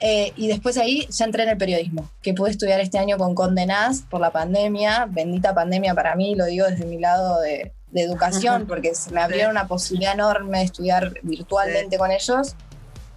[0.00, 3.34] eh, y después ahí ya entré en el periodismo, que pude estudiar este año con
[3.34, 8.66] Condenás por la pandemia, bendita pandemia para mí, lo digo desde mi lado de, educación,
[8.66, 12.54] porque me abrieron una posibilidad enorme de estudiar virtualmente con ellos.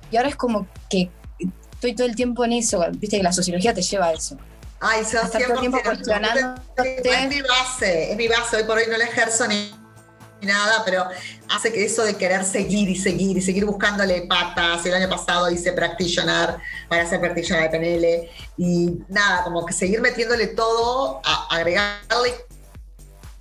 [0.09, 1.09] Y ahora es como que
[1.73, 4.37] estoy todo el tiempo en eso, viste que la sociología te lleva a eso.
[4.79, 7.01] Ay, se todo el tiempo cuestionándote.
[7.03, 9.69] Es mi base, es mi base, hoy por hoy no la ejerzo ni
[10.41, 11.05] nada, pero
[11.49, 14.85] hace que eso de querer seguir y seguir y seguir buscándole patas.
[14.85, 16.55] El año pasado hice practitioner
[16.87, 22.35] para hacer practitioner de PNL y nada, como que seguir metiéndole todo, a agregarle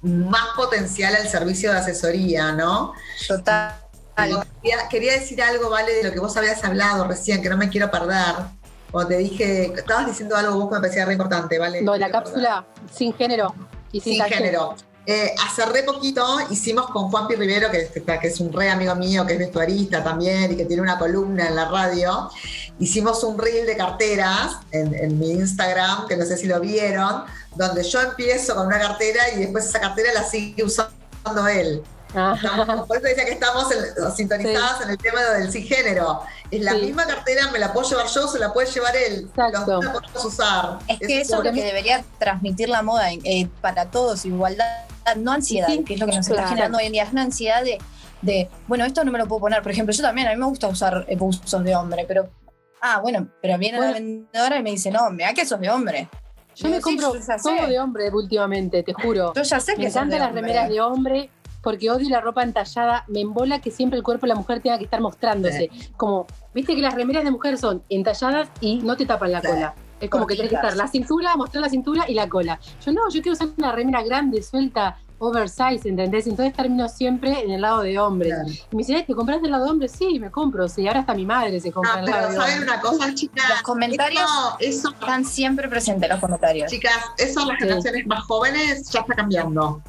[0.03, 2.95] más potencial al servicio de asesoría, ¿no?
[3.27, 3.75] Total.
[4.63, 7.69] Quería, quería, decir algo, Vale, de lo que vos habías hablado recién, que no me
[7.69, 8.35] quiero perder.
[8.91, 11.83] Cuando te dije, estabas diciendo algo vos que me parecía re importante, ¿vale?
[11.83, 13.55] No, la cápsula sin género.
[13.93, 14.75] Y sin, sin género.
[15.11, 19.25] Eh, hace re poquito hicimos con Juanpi Rivero, que, que, es un re amigo mío,
[19.25, 22.29] que es vestuarista también y que tiene una columna en la radio,
[22.79, 27.85] hicimos un reel de carteras en, mi Instagram, que no sé si lo vieron, donde
[27.85, 31.83] yo empiezo con una cartera y después esa cartera la sigue usando él.
[32.13, 33.67] por eso decía que estamos
[34.15, 36.21] sintonizadas en el tema del género.
[36.51, 39.27] Es la misma cartera, me la puedo llevar yo, se la puede llevar él.
[39.31, 39.81] Exacto.
[39.81, 40.81] La podemos usar.
[40.87, 45.33] Es que eso es lo que debería transmitir la moda eh, para todos, igualdad no
[45.33, 47.63] ansiedad, que es lo que nos está generando hoy en día, es una ansiedad
[48.23, 49.63] de, bueno, esto no me lo puedo poner.
[49.63, 52.29] Por ejemplo, yo también, a mí me gusta usar buzos de hombre, pero,
[52.81, 56.09] ah, bueno, pero viene la vendedora y me dice, no, mira que sos de hombre.
[56.55, 59.33] Yo me compro todo de hombre últimamente, te juro.
[59.35, 61.31] Yo ya sé que Me encantan las remeras de hombre
[61.63, 63.05] porque odio la ropa entallada.
[63.07, 65.71] Me embola que siempre el cuerpo de la mujer tenga que estar mostrándose.
[65.97, 69.75] Como, viste que las remeras de mujer son entalladas y no te tapan la cola.
[70.01, 72.61] Es como que tienes que estar la cintura, mostrar la cintura y la cola.
[72.85, 76.27] Yo no, yo quiero usar una remera grande, suelta, oversize, ¿entendés?
[76.27, 78.31] Entonces termino siempre en el lado de hombre.
[78.71, 79.89] Y me dicen, ¿te compras del lado de hombre?
[79.89, 80.69] Sí, me compro.
[80.69, 82.63] Sí, ahora hasta mi madre se compra ah, el lado de hombre.
[82.63, 83.49] una cosa, chicas?
[83.49, 84.31] Los comentarios
[84.61, 86.71] eso, están siempre presentes, los comentarios.
[86.71, 89.83] Chicas, eso las generaciones más jóvenes ya está cambiando.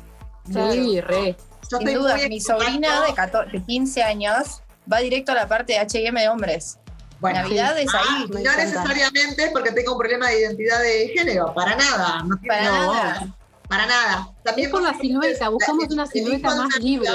[0.52, 1.38] Sí, re.
[1.70, 6.20] Sin duda, mi sobrina de, de 15 años va directo a la parte de H&M
[6.20, 6.80] de hombres.
[7.20, 8.28] Bueno, Navidad es ahí.
[8.30, 12.24] no necesariamente porque tengo un problema de identidad de género, para nada.
[12.24, 13.28] No para nada.
[13.68, 14.30] Para nada.
[14.44, 17.10] También por la silueta, buscamos una silueta más libre.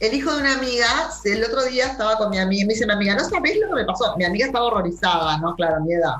[0.00, 2.92] El hijo de una amiga, el otro día estaba con mi amiga, me dice mi
[2.92, 4.16] amiga, no sabés lo que me pasó.
[4.16, 5.54] Mi amiga estaba horrorizada, ¿no?
[5.54, 6.16] Claro, mi edad.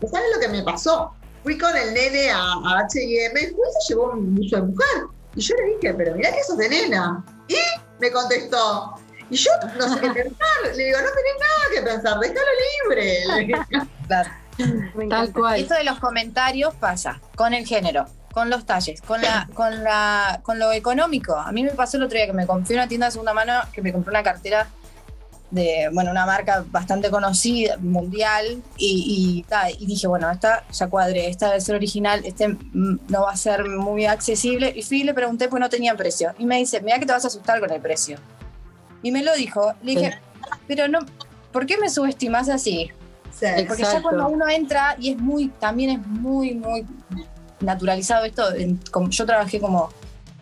[0.00, 1.12] ¿No sabes lo que me pasó?
[1.42, 3.52] Fui con el nene a, H&M y se
[3.88, 5.02] llevó un buzo de mujer.
[5.34, 7.24] Y yo le dije, pero mirá que sos de nena.
[7.48, 7.56] Y
[8.00, 8.94] me contestó,
[9.30, 10.76] y yo no sé qué pensar.
[10.76, 12.50] Le digo, no tenés nada que pensar, déjalo
[12.84, 13.86] libre.
[14.06, 14.30] Claro.
[15.10, 15.60] Tal cual.
[15.60, 20.40] Esto de los comentarios pasa con el género, con los talles, con la, con la,
[20.42, 21.36] con lo económico.
[21.36, 23.52] A mí me pasó el otro día que me compré una tienda de segunda mano
[23.72, 24.68] que me compré una cartera
[25.50, 31.28] de, bueno, una marca bastante conocida, mundial, y, y, y dije, bueno, esta ya cuadre,
[31.28, 34.72] esta debe ser original, este mm, no va a ser muy accesible.
[34.74, 36.34] Y fui y le pregunté, pues no tenía precio.
[36.38, 38.18] Y me dice, mira que te vas a asustar con el precio.
[39.06, 39.72] Y me lo dijo.
[39.84, 40.18] Le dije,
[40.66, 40.98] pero no,
[41.52, 42.90] ¿por qué me subestimas así?
[43.68, 46.84] Porque ya cuando uno entra y es muy, también es muy, muy
[47.60, 48.42] naturalizado esto.
[48.90, 49.90] como, yo trabajé como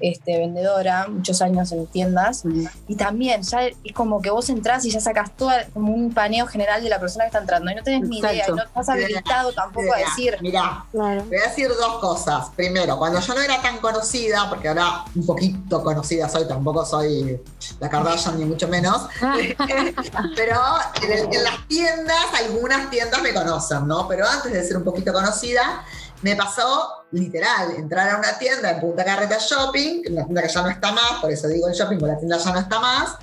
[0.01, 2.45] este, vendedora, muchos años en tiendas,
[2.89, 6.47] y también ya es como que vos entras y ya sacas todo como un paneo
[6.47, 7.71] general de la persona que está entrando.
[7.71, 10.37] Y no tenés ni idea, y no estás habilitado tampoco a decir.
[10.41, 12.51] Mirá, voy a decir dos cosas.
[12.57, 17.41] Primero, cuando yo no era tan conocida, porque ahora un poquito conocida soy, tampoco soy
[17.81, 19.09] la Kardashian ni mucho menos,
[20.37, 20.61] pero
[21.03, 24.07] en, las tiendas, algunas tiendas me conocen, ¿no?
[24.09, 25.85] Pero antes de ser un poquito conocida,
[26.25, 30.63] me pasó literal entrar a una tienda en Punta Carreta Shopping, una tienda que ya
[30.63, 33.19] no está más, por eso digo el shopping, porque la tienda ya no está más,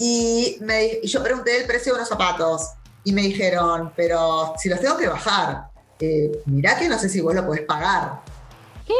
[0.00, 2.70] y, me, yo pregunté el precio de unos zapatos
[3.04, 5.68] y me dijeron, pero si los tengo que bajar,
[6.00, 8.20] eh, mirá que no sé si vos lo podés pagar.
[8.84, 8.94] ¿Qué?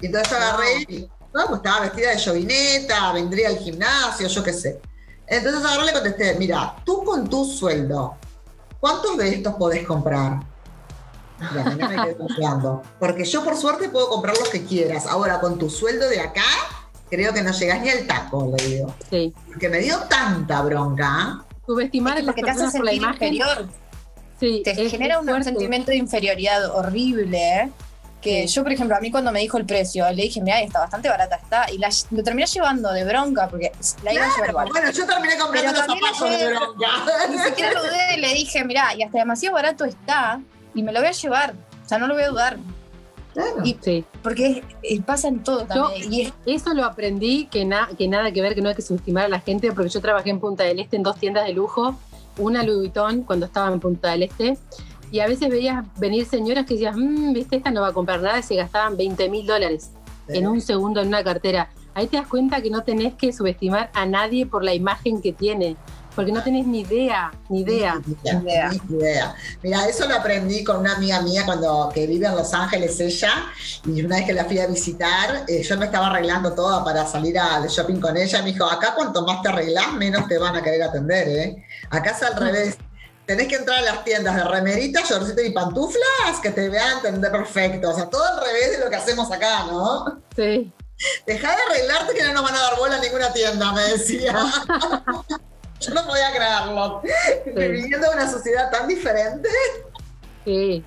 [0.00, 4.52] Y entonces agarré y no, pues estaba vestida de jovineta, vendría al gimnasio, yo qué
[4.52, 4.80] sé.
[5.26, 8.16] Entonces agarré y le contesté, mira, tú con tu sueldo,
[8.78, 10.38] ¿cuántos de estos podés comprar?
[12.98, 15.06] Porque yo por suerte puedo comprar los que quieras.
[15.06, 16.42] Ahora, con tu sueldo de acá,
[17.10, 18.94] creo que no llegas ni al taco, le digo.
[19.10, 19.32] Sí.
[19.46, 21.44] Porque me dio tanta bronca.
[21.66, 23.68] Subestimar es lo que te hace sentir inferior.
[24.40, 27.70] Sí, te genera un sentimiento de inferioridad horrible, ¿eh?
[28.20, 30.80] que yo, por ejemplo, a mí cuando me dijo el precio, le dije, mira, está
[30.80, 33.72] bastante barata está, y la, lo terminé llevando de bronca, porque
[34.02, 36.88] la iba a llevar Bueno, yo terminé comprando los zapatos de bronca.
[37.30, 40.40] Ni siquiera lo dudé, le dije, mira, y hasta demasiado barato está,
[40.78, 41.54] y me lo voy a llevar,
[41.84, 42.56] o sea, no lo voy a dudar.
[43.34, 43.64] Claro.
[43.80, 44.04] sí.
[44.22, 44.62] Porque
[45.04, 46.12] pasa en todo también.
[46.12, 49.28] y eso lo aprendí, que, que nada que ver, que no hay que subestimar a
[49.28, 51.96] la gente, porque yo trabajé en Punta del Este en dos tiendas de lujo,
[52.38, 54.56] una Louis Vuitton cuando estaba en Punta del Este,
[55.10, 58.22] y a veces veías venir señoras que decías, mmm, viste, esta no va a comprar
[58.22, 59.90] nada, y se gastaban 20 mil dólares
[60.28, 61.70] en un segundo en una cartera.
[61.94, 65.32] Ahí te das cuenta que no tenés que subestimar a nadie por la imagen que
[65.32, 65.76] tiene,
[66.18, 68.02] porque no tenés ni idea, ni idea.
[68.04, 69.36] Ni idea.
[69.62, 73.30] Mira, eso lo aprendí con una amiga mía cuando que vive en Los Ángeles ella,
[73.86, 77.06] y una vez que la fui a visitar, eh, yo me estaba arreglando toda para
[77.06, 80.56] salir al shopping con ella, me dijo, acá cuanto más te arreglas, menos te van
[80.56, 81.64] a querer atender, ¿eh?
[81.88, 82.78] Acá es al revés
[83.24, 87.30] tenés que entrar a las tiendas de remeritas, shortcitos y pantuflas que te vean entender
[87.30, 87.90] perfecto.
[87.90, 90.20] O sea, todo al revés de lo que hacemos acá, ¿no?
[90.34, 90.72] Sí.
[91.26, 94.34] Deja de arreglarte que no nos van a dar bola en ninguna tienda, me decía.
[95.80, 97.02] Yo no podía creerlo.
[97.54, 99.48] Viviendo en una sociedad tan diferente.
[100.44, 100.84] Sí.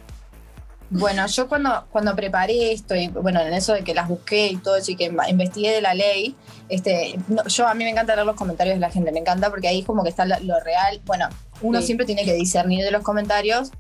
[0.94, 4.58] Bueno, yo cuando, cuando preparé esto, y bueno, en eso de que las busqué y
[4.58, 6.36] todo eso, y que investigué de la ley,
[6.68, 7.16] este,
[7.48, 9.80] yo a mí me encanta leer los comentarios de la gente, me encanta porque ahí
[9.80, 11.00] es como que está lo, real.
[11.06, 11.30] Bueno,
[11.62, 13.72] uno siempre tiene que discernir de los comentarios,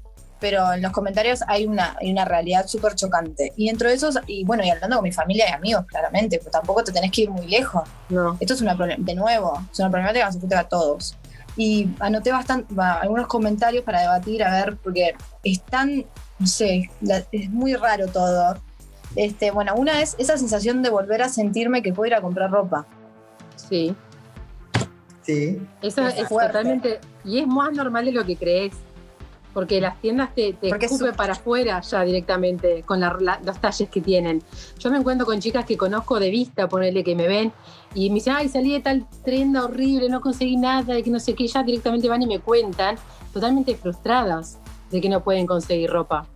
[0.42, 3.54] pero en los comentarios hay una, hay una realidad súper chocante.
[3.56, 6.52] Y dentro de esos, y bueno, y hablando con mi familia y amigos, claramente, pues
[6.52, 7.88] tampoco te tenés que ir muy lejos.
[8.10, 8.36] No.
[8.40, 11.16] Esto es una de nuevo, es una problemática que se afecta a todos.
[11.56, 15.14] Y anoté bastante, algunos comentarios para debatir, a ver, porque
[15.44, 16.06] están
[16.42, 16.90] no sé,
[17.32, 18.58] es muy raro todo.
[19.16, 22.50] Este, bueno, una es esa sensación de volver a sentirme que puedo ir a comprar
[22.50, 22.88] ropa.
[23.56, 23.96] Sí.
[25.22, 25.62] Sí.
[25.84, 27.00] Eso es, totalmente.
[27.24, 28.74] Y es más normal de lo que crees.
[29.54, 34.42] Porque las tiendas te, te escupen para afuera ya directamente con los talles que tienen.
[34.80, 37.52] Yo me encuentro con chicas que conozco de vista, ponerle que me ven,
[37.94, 41.20] y me dicen, ay, salí de tal trenda horrible, no conseguí nada, de que no
[41.20, 42.96] sé qué, ya directamente van y me cuentan,
[43.34, 44.58] totalmente frustradas
[44.90, 46.28] de que no pueden conseguir ropa.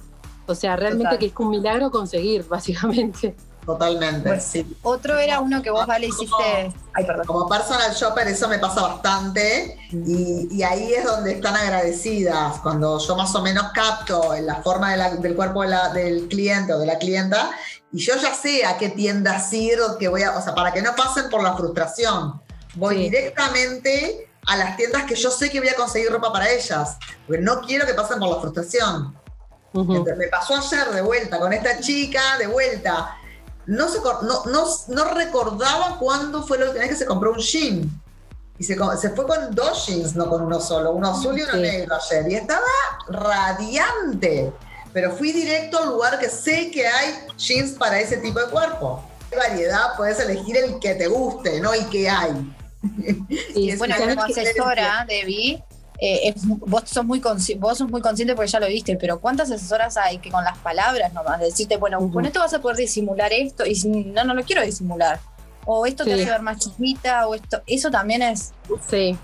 [0.47, 3.36] O sea, realmente que es un milagro conseguir, básicamente.
[3.66, 4.78] Totalmente, sí.
[4.84, 6.74] Otro era uno que vos, Vale, hiciste.
[6.93, 7.26] Ay, perdón.
[7.26, 9.78] Como personal shopper, eso me pasa bastante.
[9.91, 12.59] Y, ahí es donde están agradecidas.
[12.59, 16.86] Cuando yo más o menos capto en la forma del cuerpo del cliente o de
[16.86, 17.49] la clienta,
[17.91, 20.82] y yo ya sé a qué tiendas ir, que voy a, o sea, para que
[20.82, 22.41] no pasen por la frustración.
[22.76, 26.97] Voy directamente a las tiendas que yo sé que voy a conseguir ropa para ellas,
[27.26, 29.18] porque no quiero que pasen por la frustración.
[29.74, 33.18] me pasó ayer de vuelta con esta chica, de vuelta.
[33.68, 34.43] No, se, no,
[34.89, 37.89] no, recordaba cuándo fue la última vez que se compró un jean.
[38.57, 41.55] Y se, se, fue con dos jeans, no con uno solo, uno azul y uno
[41.55, 42.32] negro ayer.
[42.32, 42.66] Y estaba
[43.09, 44.53] radiante.
[44.93, 49.03] Pero fui directo al lugar que sé que hay jeans para ese tipo de cuerpo.
[49.32, 51.76] Hay variedad, puedes elegir el que te guste, ¿no?
[51.76, 52.55] Y que hay.
[53.55, 55.63] Y bueno, como asesora, Debbie,
[55.99, 57.21] eh, vos, sos muy
[57.57, 60.57] vos sos muy consciente porque ya lo viste, pero ¿cuántas asesoras hay que con las
[60.57, 64.43] palabras nomás decirte, bueno, con esto vas a poder disimular esto y no, no lo
[64.43, 65.19] quiero disimular?
[65.65, 68.53] O esto te va a ver más chiquita, o esto, eso también es.
[68.87, 69.17] Sí.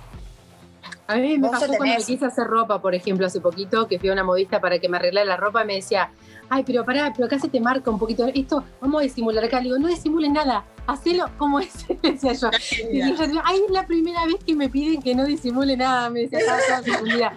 [1.05, 4.09] A mí me pasó cuando me quise hacer ropa, por ejemplo, hace poquito, que fui
[4.09, 6.11] a una modista para que me arreglara la ropa, me decía,
[6.52, 9.58] ay, pero pará, pero acá se te marca un poquito esto, vamos a disimular acá.
[9.58, 11.72] Le digo, no disimule nada, hacelo como es,
[12.04, 12.49] decía yo.
[12.91, 16.28] Y dije, ay, es la primera vez que me piden que no disimule nada, me
[16.28, 17.34] decía, toda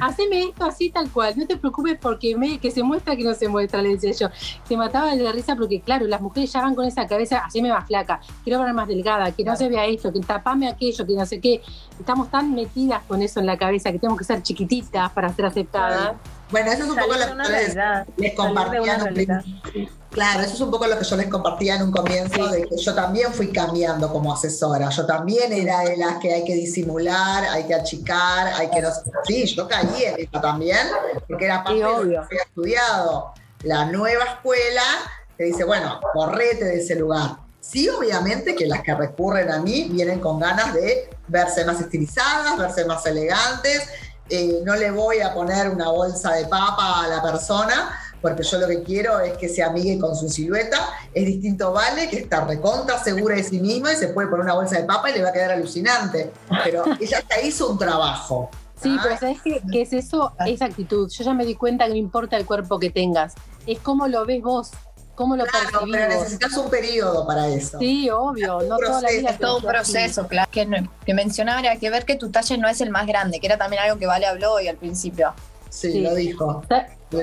[0.00, 3.34] haceme esto así tal cual, no te preocupes porque me, que se muestra que no
[3.34, 4.28] se muestra, le decía yo.
[4.64, 7.70] Se mataba de la risa porque, claro, las mujeres ya van con esa cabeza, haceme
[7.70, 11.14] más flaca, quiero ver más delgada, que no se vea esto, que tapame aquello, que
[11.14, 11.60] no sé qué.
[11.98, 15.44] Estamos tan metidas con eso en la cabeza que tenemos que ser chiquititas para ser
[15.44, 16.16] aceptadas.
[16.50, 17.76] Bueno, eso es un poco lo que les,
[18.16, 18.98] les compartía
[20.10, 22.76] Claro, eso es un poco lo que yo les compartía en un comienzo, de que
[22.78, 24.88] yo también fui cambiando como asesora.
[24.88, 28.88] Yo también era de las que hay que disimular, hay que achicar, hay que no
[29.26, 30.86] Sí, yo caí en eso también,
[31.28, 33.34] porque era parte de lo que había estudiado.
[33.64, 34.82] La nueva escuela
[35.36, 37.36] te dice, bueno, correte de ese lugar.
[37.60, 42.56] Sí, obviamente que las que recurren a mí vienen con ganas de verse más estilizadas,
[42.56, 43.88] verse más elegantes,
[44.28, 48.58] eh, no le voy a poner una bolsa de papa a la persona, porque yo
[48.58, 50.78] lo que quiero es que se amigue con su silueta.
[51.14, 54.54] Es distinto Vale, que está recontra segura de sí misma y se puede poner una
[54.54, 56.32] bolsa de papa y le va a quedar alucinante.
[56.64, 58.50] Pero ella ya hizo un trabajo.
[58.82, 60.32] Sí, pero ¿sabes qué, qué es eso?
[60.44, 61.08] Esa actitud.
[61.10, 63.34] Yo ya me di cuenta que no importa el cuerpo que tengas,
[63.66, 64.70] es cómo lo ves vos.
[65.16, 67.78] ¿Cómo lo claro, pero necesitas un periodo para eso.
[67.78, 69.30] Sí, obvio, no toda la vida.
[69.30, 70.48] Es todo un proceso, claro.
[70.52, 70.68] Que,
[71.06, 73.56] que mencionaba era que ver que tu talle no es el más grande, que era
[73.56, 75.32] también algo que Vale habló hoy al principio.
[75.70, 76.62] Sí, lo dijo.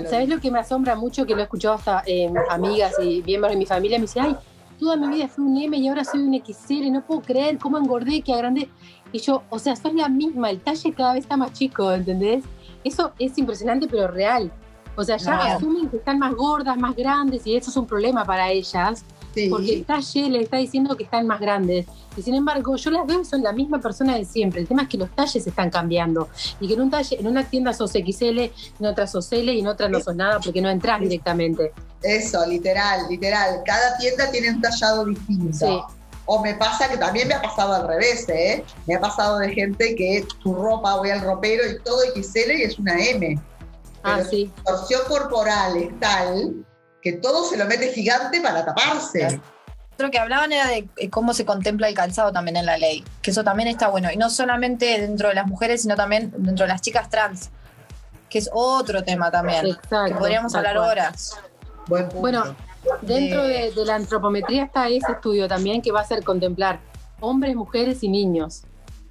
[0.09, 1.25] ¿Sabes lo que me asombra mucho?
[1.27, 3.99] Que lo he escuchado hasta eh, amigas y miembros de mi familia.
[3.99, 4.35] Me dice, ay,
[4.79, 7.77] toda mi vida fui un M y ahora soy un XL, no puedo creer cómo
[7.77, 8.69] engordé, que agrandé.
[9.11, 12.43] Y yo, o sea, sos la misma, el talle cada vez está más chico, ¿entendés?
[12.83, 14.51] Eso es impresionante, pero real.
[14.95, 18.25] O sea, ya asumen que están más gordas, más grandes, y eso es un problema
[18.25, 19.03] para ellas,
[19.49, 21.87] porque el talle le está diciendo que están más grandes.
[22.15, 24.61] Y sin embargo, yo las veo y son la misma persona de siempre.
[24.61, 26.29] El tema es que los talles están cambiando.
[26.59, 29.59] Y que en un talle, en una tienda sos XL, en otra sos L y
[29.59, 31.73] en otra no sos nada porque no entras directamente.
[32.03, 33.61] Eso, literal, literal.
[33.65, 35.87] Cada tienda tiene un tallado distinto.
[36.25, 38.63] O me pasa que también me ha pasado al revés, ¿eh?
[38.87, 42.61] Me ha pasado de gente que tu ropa, voy al ropero y todo XL y
[42.63, 43.37] es una M.
[44.03, 44.51] Ah, sí.
[44.65, 46.65] torsión corporal es tal
[47.03, 49.39] que todo se lo mete gigante para taparse.
[49.97, 53.31] Lo que hablaban era de cómo se contempla el calzado también en la ley, que
[53.31, 54.09] eso también está bueno.
[54.11, 57.51] Y no solamente dentro de las mujeres, sino también dentro de las chicas trans,
[58.29, 59.67] que es otro tema también.
[59.67, 61.37] Exacto, que podríamos hablar horas.
[61.87, 62.55] bueno,
[63.01, 66.79] dentro de, de, la antropometría está ese estudio también que va a ser contemplar
[67.19, 68.63] hombres, mujeres y niños.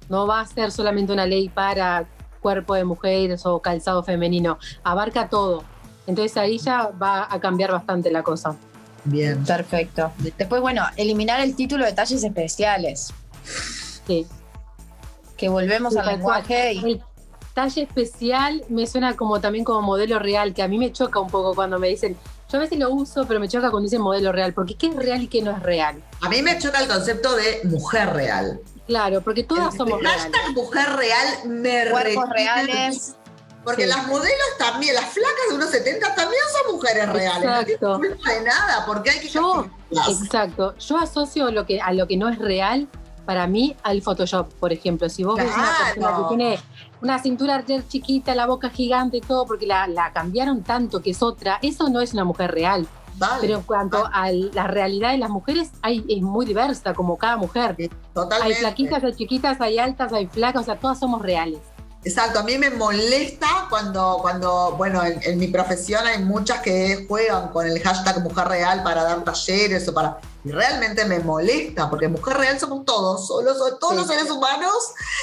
[0.09, 2.05] No va a ser solamente una ley para
[2.43, 5.63] cuerpo de mujeres o calzado femenino, abarca todo.
[6.05, 8.55] Entonces ahí ya va a cambiar bastante la cosa.
[9.05, 9.43] Bien.
[9.43, 10.11] Perfecto.
[10.37, 13.11] Después, bueno, eliminar el título de talles especiales.
[14.05, 14.27] Sí.
[15.35, 16.73] Que volvemos al lenguaje.
[16.73, 16.91] Y...
[16.91, 17.03] El
[17.53, 21.29] talle especial me suena como también como modelo real, que a mí me choca un
[21.29, 22.17] poco cuando me dicen,
[22.51, 24.95] yo a veces lo uso, pero me choca cuando dicen modelo real, porque ¿qué es
[24.95, 26.03] real y qué no es real?
[26.21, 28.59] A mí me choca el concepto de mujer real.
[28.87, 33.15] Claro, porque todas somos el hashtag mujer real me Cuerpos reales.
[33.63, 37.69] Porque las modelos también, las flacas de unos 70 también son mujeres reales.
[37.69, 37.97] Exacto.
[37.97, 39.65] No de nada, porque hay que yo,
[40.09, 40.75] Exacto.
[40.77, 42.89] Yo asocio lo que, a lo que no es real,
[43.25, 45.07] para mí, al Photoshop, por ejemplo.
[45.07, 46.59] Si vos ves una persona que tiene
[47.01, 51.23] una cintura chiquita, la boca gigante y todo, porque la, la cambiaron tanto que es
[51.23, 52.85] otra, eso no es una mujer real.
[53.41, 57.37] Pero en cuanto a la realidad de las mujeres, hay, es muy diversa, como cada
[57.37, 57.75] mujer.
[58.41, 61.59] Hay flaquitas, hay chiquitas, hay altas, hay flacas, o sea, todas somos reales.
[62.05, 67.49] Exacto, a mí me molesta cuando, cuando bueno, en, mi profesión hay muchas que juegan
[67.49, 70.19] con el hashtag mujer real para dar talleres o para...
[70.45, 74.73] Y realmente me molesta, porque mujer real somos todos, solo, todos los seres humanos,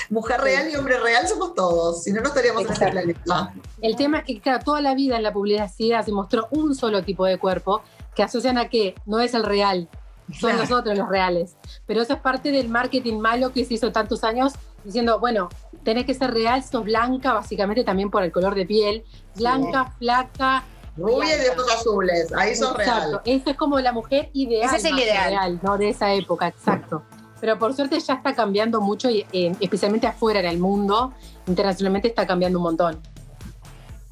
[0.09, 3.53] mujer real y hombre real somos todos, si no, no estaríamos en este planeta.
[3.83, 7.05] El tema es que, claro, toda la vida en la publicidad se mostró un solo
[7.05, 7.83] tipo de cuerpo,
[8.15, 9.91] que asocian a que no es el real,
[10.39, 11.55] son nosotros los reales.
[11.87, 14.55] Pero eso es parte del marketing malo que se hizo tantos años,
[14.85, 15.51] diciendo, bueno,
[15.85, 19.05] tenés que ser real, sos blanca, básicamente también por el color de piel,
[19.37, 20.65] blanca, flaca.
[20.97, 23.23] Rubia y de ojos azules, ahí sos exacto.
[23.25, 24.75] Esa es como la mujer ideal.
[24.75, 25.61] Ese es el ideal.
[25.63, 25.79] ¿no?
[25.79, 27.03] De esa época, exacto.
[27.41, 31.15] Pero por suerte ya está cambiando mucho, y, eh, especialmente afuera en el mundo,
[31.47, 33.01] internacionalmente está cambiando un montón.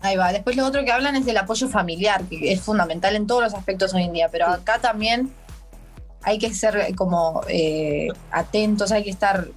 [0.01, 0.33] Ahí va.
[0.33, 3.55] Después lo otro que hablan es del apoyo familiar, que es fundamental en todos los
[3.55, 5.31] aspectos hoy en día, pero acá también
[6.23, 9.49] hay que ser como eh, atentos, hay que estar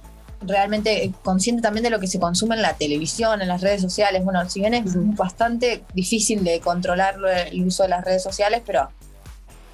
[0.46, 4.24] realmente consciente también de lo que se consume en la televisión, en las redes sociales.
[4.24, 4.84] Bueno, si bien es
[5.16, 7.16] bastante difícil de controlar
[7.50, 8.88] el uso de las redes sociales, pero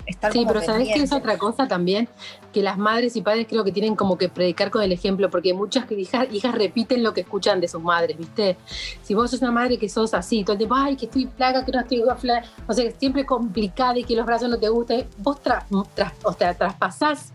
[0.09, 1.17] estar Sí, como pero ¿sabés qué es pendiente.
[1.17, 2.09] otra cosa también?
[2.53, 5.53] Que las madres y padres creo que tienen como que predicar con el ejemplo, porque
[5.55, 8.57] muchas hijas, hijas repiten lo que escuchan de sus madres, ¿viste?
[9.03, 11.65] Si vos sos una madre que sos así, todo el tiempo, ay, que estoy plaga,
[11.65, 14.69] que no estoy flaca, o sea, que siempre complicada y que los brazos no te
[14.69, 17.33] gustan, vos tras, tras- o sea, traspasás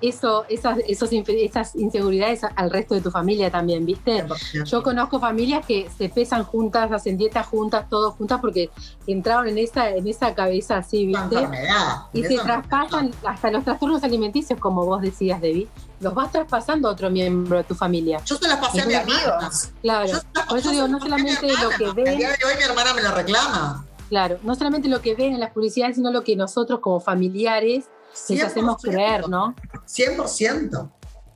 [0.00, 4.24] eso, esas, esos, esas inseguridades al resto de tu familia también, ¿viste?
[4.24, 4.64] 100%.
[4.64, 8.70] Yo conozco familias que se pesan juntas, hacen dietas juntas, todo juntas, porque
[9.06, 11.36] entraron en esa, en esa cabeza así, ¿viste?
[11.36, 11.96] enfermedad.
[12.20, 15.68] Y se traspasan hasta los trastornos alimenticios, como vos decías, Debbie.
[16.00, 18.20] Los vas traspasando a otro miembro de tu familia.
[18.24, 19.36] Yo se las pasé a mi Mis hermana.
[19.36, 19.70] amigos.
[19.82, 20.06] Claro.
[20.12, 22.62] Yo Por eso yo digo, no solamente lo que El ven, día de hoy mi
[22.64, 23.84] hermana me lo reclama.
[24.08, 27.86] claro, no solamente lo que ven en las publicidades, sino lo que nosotros como familiares
[28.28, 28.90] les hacemos 100%.
[28.90, 29.54] creer, ¿no?
[29.86, 30.90] 100%.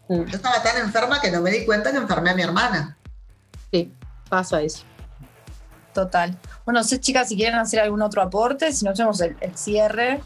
[0.09, 2.97] Mm, Yo estaba tan enferma que no me di cuenta que enfermé a mi hermana.
[3.72, 3.93] Sí,
[4.28, 4.83] pasa eso.
[5.95, 6.37] Total.
[6.64, 9.57] Bueno, no sé, chicas, si quieren hacer algún otro aporte, si no hacemos el, el
[9.57, 10.22] cierre.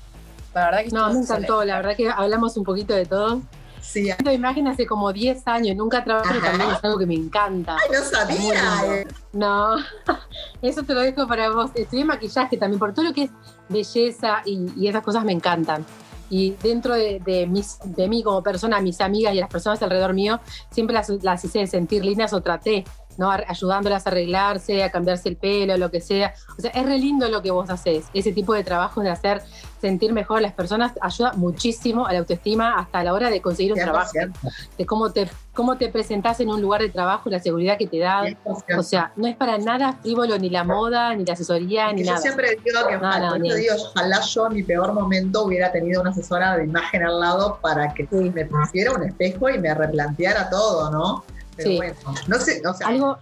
[0.54, 3.40] La verdad que No, me encantó, la verdad que hablamos un poquito de todo.
[3.80, 7.14] Sí, ay, Esta imagen hace como 10 años, nunca trabajé, también es algo que me
[7.14, 7.76] encanta.
[7.92, 9.04] no Muy sabía.
[9.32, 9.76] No,
[10.62, 11.70] eso te lo dejo para vos.
[11.74, 13.30] Estudié maquillaje también, por todo lo que es
[13.68, 15.84] belleza y, y esas cosas me encantan.
[16.30, 20.14] Y dentro de, de mis, de mí como persona, mis amigas y las personas alrededor
[20.14, 20.40] mío,
[20.70, 22.84] siempre las, las hice sentir lindas o traté,
[23.18, 23.30] ¿no?
[23.30, 26.34] Ayudándolas a arreglarse, a cambiarse el pelo, lo que sea.
[26.58, 28.06] O sea, es re lindo lo que vos haces.
[28.14, 29.42] Ese tipo de trabajos de hacer
[29.80, 33.42] sentir mejor a las personas ayuda muchísimo a la autoestima hasta a la hora de
[33.42, 34.10] conseguir un trabajo.
[34.12, 34.32] 100%.
[34.78, 37.98] De cómo te, cómo te presentás en un lugar de trabajo, la seguridad que te
[37.98, 38.22] da.
[38.24, 38.78] 100%.
[38.78, 42.04] O sea, no es para nada frívolo ni la moda, ni la asesoría, Que ni
[42.04, 42.18] yo nada.
[42.22, 46.00] siempre digo que No, no, eso digo, ojalá yo en mi peor momento hubiera tenido
[46.00, 48.30] una asesora de imagen al lado para que Sí.
[48.34, 51.24] me pusiera un espejo y me replanteara todo, ¿no?
[51.56, 51.76] Pero Sí.
[51.76, 51.94] bueno,
[52.26, 53.18] no sé, o sea, Algo,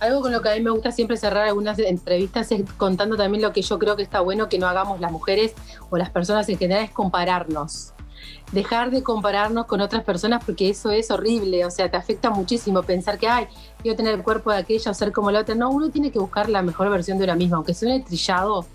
[0.00, 3.42] algo con lo que a mí me gusta siempre cerrar algunas entrevistas es contando también
[3.42, 5.54] lo que yo creo que está bueno que no hagamos las mujeres
[5.90, 7.92] o las personas en general es compararnos.
[8.52, 12.82] Dejar de compararnos con otras personas porque eso es horrible, o sea, te afecta muchísimo
[12.82, 13.48] pensar que, ay,
[13.82, 15.54] quiero tener el cuerpo de aquella o ser como la otra.
[15.54, 18.66] No, uno tiene que buscar la mejor versión de una misma, aunque suene trillado,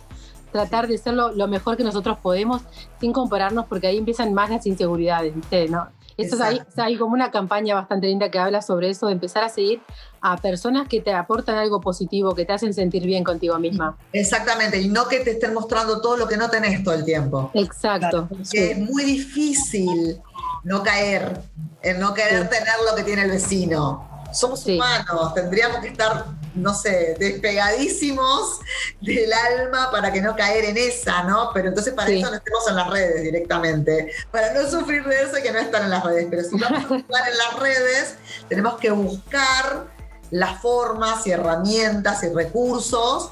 [0.51, 2.63] tratar de ser lo, lo mejor que nosotros podemos
[2.99, 5.67] sin compararnos porque ahí empiezan más las inseguridades, ¿viste?
[5.69, 5.87] ¿No?
[6.21, 6.83] Eso es ahí, Exacto.
[6.83, 9.81] hay como una campaña bastante linda que habla sobre eso, de empezar a seguir
[10.21, 13.97] a personas que te aportan algo positivo, que te hacen sentir bien contigo misma.
[14.11, 17.51] exactamente, y no que te estén mostrando todo lo que no tenés todo el tiempo.
[17.53, 18.27] Exacto.
[18.51, 20.21] Que es muy difícil
[20.63, 21.41] no caer,
[21.81, 22.49] en no querer Sí.
[22.49, 24.05] tener lo que tiene el vecino.
[24.33, 24.75] Somos Sí.
[24.75, 26.25] humanos, tendríamos que estar,
[26.55, 28.59] no sé, despegadísimos
[29.01, 31.51] del alma para que no caer en esa, ¿no?
[31.53, 32.19] Pero entonces para Sí.
[32.19, 35.59] eso no estemos en las redes directamente, para no sufrir de eso y que no
[35.59, 36.27] estar en las redes.
[36.29, 38.15] Pero si vamos a estar en las redes,
[38.47, 39.87] tenemos que buscar
[40.31, 43.31] las formas y herramientas y recursos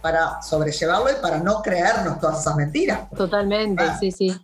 [0.00, 3.08] para sobrellevarlo y para no creernos todas esas mentiras.
[3.16, 3.96] Totalmente, Ah.
[3.98, 4.34] sí, sí.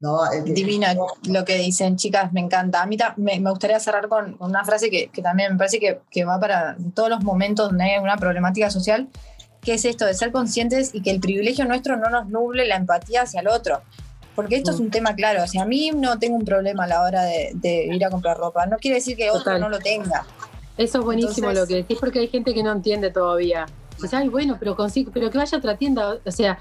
[0.00, 0.18] ¿No?
[0.44, 0.94] Que- Divina
[1.28, 2.82] lo que dicen, chicas, me encanta.
[2.82, 5.58] A mí ta- me, me gustaría cerrar con, con una frase que, que también me
[5.58, 9.08] parece que, que va para todos los momentos donde hay una problemática social,
[9.62, 12.76] que es esto de ser conscientes y que el privilegio nuestro no nos nuble la
[12.76, 13.82] empatía hacia el otro.
[14.34, 16.86] Porque esto es un tema claro, o sea, a mí no tengo un problema a
[16.86, 19.60] la hora de, de ir a comprar ropa, no quiere decir que otro Total.
[19.62, 20.26] no lo tenga.
[20.76, 23.64] Eso es buenísimo Entonces- lo que decís porque hay gente que no entiende todavía.
[23.96, 26.16] Dices, ay, bueno, pero consigo, pero que vaya a otra tienda.
[26.24, 26.58] O sea,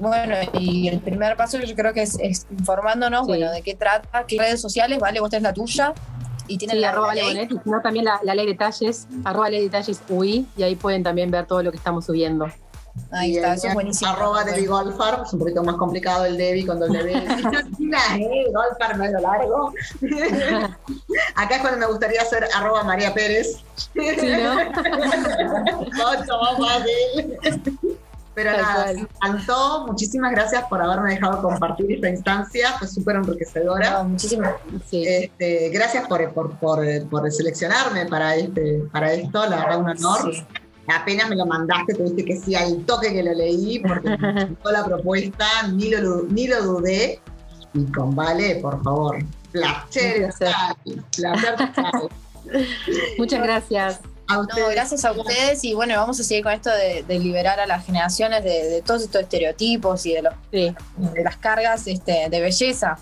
[0.00, 3.28] bueno, y el primer paso yo creo que es, es informándonos, Sí.
[3.28, 5.94] bueno, de qué trata, qué redes sociales, vale, vos tenés la tuya
[6.48, 7.34] y tienen sí, la, arroba la ley.
[7.34, 10.46] Leonet, y si no también la, la ley de detalles, arroba ley de detalles UI,
[10.56, 12.46] y ahí pueden también ver todo lo que estamos subiendo.
[13.10, 14.10] Ahí está, eso es buenísimo.
[14.10, 17.12] Arroba Debbie Golfar, es un poquito más complicado el Debbie con doble B.
[17.80, 19.72] La E, Golfar medio largo.
[21.34, 23.58] Acá es cuando me gustaría hacer arroba María Pérez.
[23.76, 24.00] Sí,
[24.42, 24.54] ¿no?
[25.84, 27.38] Mucho más fácil.
[28.34, 29.86] Pero nada, me encantó.
[29.86, 32.72] Muchísimas gracias por haberme dejado compartir esta instancia.
[32.78, 33.90] Fue súper enriquecedora.
[34.02, 34.54] No, muchísimas.
[34.88, 35.04] Sí.
[35.06, 40.34] Este, gracias por, por, por, por seleccionarme para, este, para esto, la verdad un honor.
[40.34, 40.46] Sí.
[40.88, 44.44] Apenas me lo mandaste, te diste que sí al toque que lo leí, porque me
[44.50, 47.20] gustó la propuesta, ni lo, ni lo dudé.
[47.74, 49.16] Y con Vale, por favor,
[49.52, 50.52] placer placer.
[53.18, 54.00] Muchas gracias.
[54.28, 54.70] A No, ustedes.
[54.70, 57.84] gracias a ustedes y bueno, vamos a seguir con esto de, de liberar a las
[57.84, 60.74] generaciones de, de todos estos estereotipos y de, los, Sí.
[60.96, 62.98] de las cargas este, de belleza.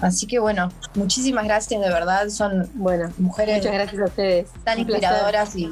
[0.00, 4.48] Así que bueno, muchísimas gracias, de verdad, son Bueno, mujeres muchas gracias a ustedes.
[4.64, 5.02] tan Un placer.
[5.04, 5.70] inspiradoras y,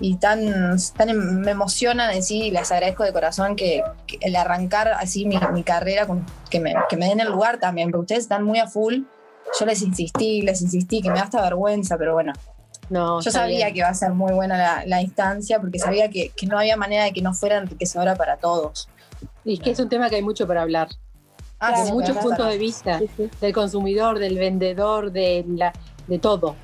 [0.00, 4.18] y tan, tan em- me emocionan en sí y les agradezco de corazón que, que
[4.22, 7.90] el arrancar así mi, mi carrera, con, que, me, que me den el lugar también,
[7.90, 9.02] porque ustedes están muy a full.
[9.58, 12.32] Yo les insistí, les insistí, que me da hasta vergüenza, pero bueno,
[12.88, 13.72] No, yo sabía bien.
[13.72, 16.76] que iba a ser muy buena la, la instancia porque sabía que, que no había
[16.76, 18.88] manera de que no fuera enriquecedora para todos.
[19.44, 20.88] Y es que es un tema que hay mucho para hablar.
[21.58, 23.00] Ah, de muchos puntos de vista,
[23.40, 25.72] del consumidor, del vendedor, de, la,
[26.06, 26.56] de todo.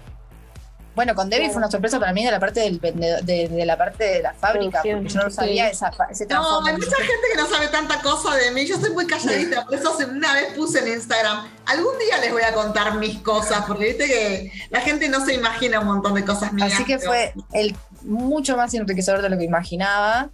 [0.97, 4.03] Bueno, con Debbie fue una sorpresa para mí de la parte del de, la parte
[4.03, 7.47] de la fábrica, porque yo no sabía esa, ese No, hay mucha gente que no
[7.47, 8.65] sabe tanta cosa de mí.
[8.65, 11.49] Yo soy muy calladita, por eso una vez puse en Instagram.
[11.67, 15.35] Algún día les voy a contar mis cosas, porque viste que la gente no se
[15.35, 16.73] imagina un montón de cosas mías.
[16.73, 20.31] Así que fue el mucho más enriquecedor de lo que imaginaba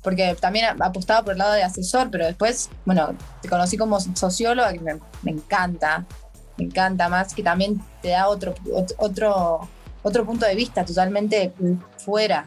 [0.00, 4.72] porque también apostaba por el lado de asesor, pero después, bueno, te conocí como socióloga,
[4.72, 6.06] que me, me, encanta,
[6.56, 8.54] me encanta más, que también te da otro,
[8.98, 9.68] otro
[10.06, 11.52] otro punto de vista totalmente
[11.98, 12.46] fuera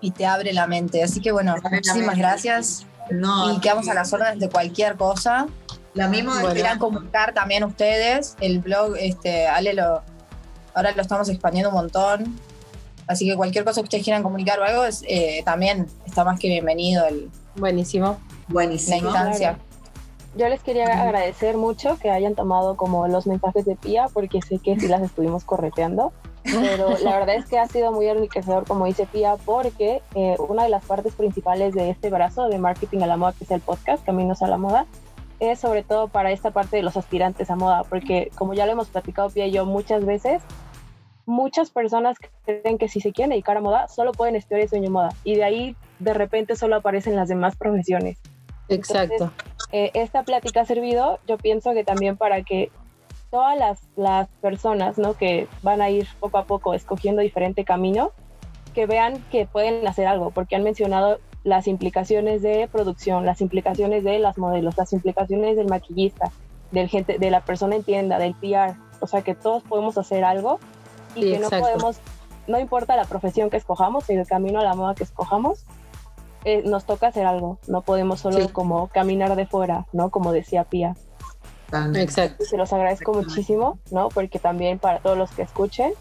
[0.00, 1.02] y te abre la mente.
[1.02, 2.86] Así que bueno, muchísimas gracias.
[3.10, 5.46] y quedamos a las órdenes de cualquier cosa.
[5.92, 8.34] La misma bueno, quieran comunicar también ustedes.
[8.40, 10.02] El blog, este, Ale lo,
[10.74, 12.40] ahora lo estamos expandiendo un montón.
[13.06, 16.40] Así que cualquier cosa que ustedes quieran comunicar o algo, es, eh, también está más
[16.40, 17.04] que bienvenido.
[17.06, 18.18] El, Buenísimo.
[18.48, 18.96] Buenísimo.
[18.96, 19.58] La instancia.
[20.36, 24.58] Yo les quería agradecer mucho que hayan tomado como los mensajes de Pía, porque sé
[24.58, 26.12] que sí las estuvimos correteando
[26.52, 30.64] pero la verdad es que ha sido muy enriquecedor, como dice Pia, porque eh, una
[30.64, 33.60] de las partes principales de este brazo de marketing a la moda, que es el
[33.60, 34.86] podcast Caminos a la Moda,
[35.40, 38.72] es sobre todo para esta parte de los aspirantes a moda, porque como ya lo
[38.72, 40.42] hemos platicado Pia y yo muchas veces,
[41.26, 44.90] muchas personas creen que si se quieren dedicar a moda, solo pueden estudiar el sueño
[44.90, 48.18] moda, y de ahí de repente solo aparecen las demás profesiones.
[48.68, 49.32] Exacto.
[49.72, 52.70] Eh, esta plática ha servido, yo pienso que también para que
[53.30, 55.14] todas las, las personas ¿no?
[55.14, 58.12] que van a ir poco a poco escogiendo diferente camino,
[58.74, 64.04] que vean que pueden hacer algo, porque han mencionado las implicaciones de producción, las implicaciones
[64.04, 66.30] de las modelos, las implicaciones del maquillista,
[66.70, 70.24] del gente, de la persona en tienda, del PR, o sea que todos podemos hacer
[70.24, 70.58] algo
[71.14, 72.00] y que no podemos,
[72.46, 75.64] no importa la profesión que escojamos y el camino a la moda que escojamos,
[76.44, 80.10] eh, nos toca hacer algo, no podemos solo como caminar de fuera, ¿no?
[80.10, 80.64] Como decía
[81.72, 82.44] Exacto.
[82.44, 84.08] Se los agradezco muchísimo, ¿no?
[84.08, 85.92] Porque también para todos los que escuchen,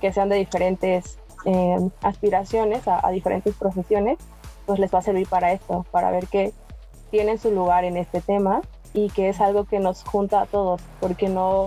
[0.00, 4.18] que sean de diferentes eh, aspiraciones a, diferentes profesiones,
[4.66, 6.52] pues les va a servir para esto, para ver que
[7.10, 8.62] tienen su lugar en este tema
[8.92, 11.66] y que es algo que nos junta a todos, porque no,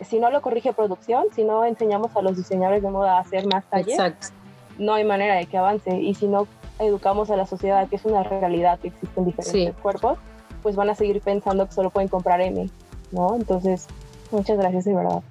[0.00, 3.46] si no lo corrige producción, si no enseñamos a los diseñadores de moda a hacer
[3.46, 4.32] más talleres,
[4.78, 6.00] no hay manera de que avance.
[6.00, 6.46] Y si no
[6.78, 10.18] educamos a la sociedad, que es una realidad que existen diferentes cuerpos,
[10.62, 12.70] pues van a seguir pensando que solo pueden comprar M,
[13.10, 13.36] ¿no?
[13.36, 13.86] Entonces,
[14.30, 15.22] muchas gracias de verdad.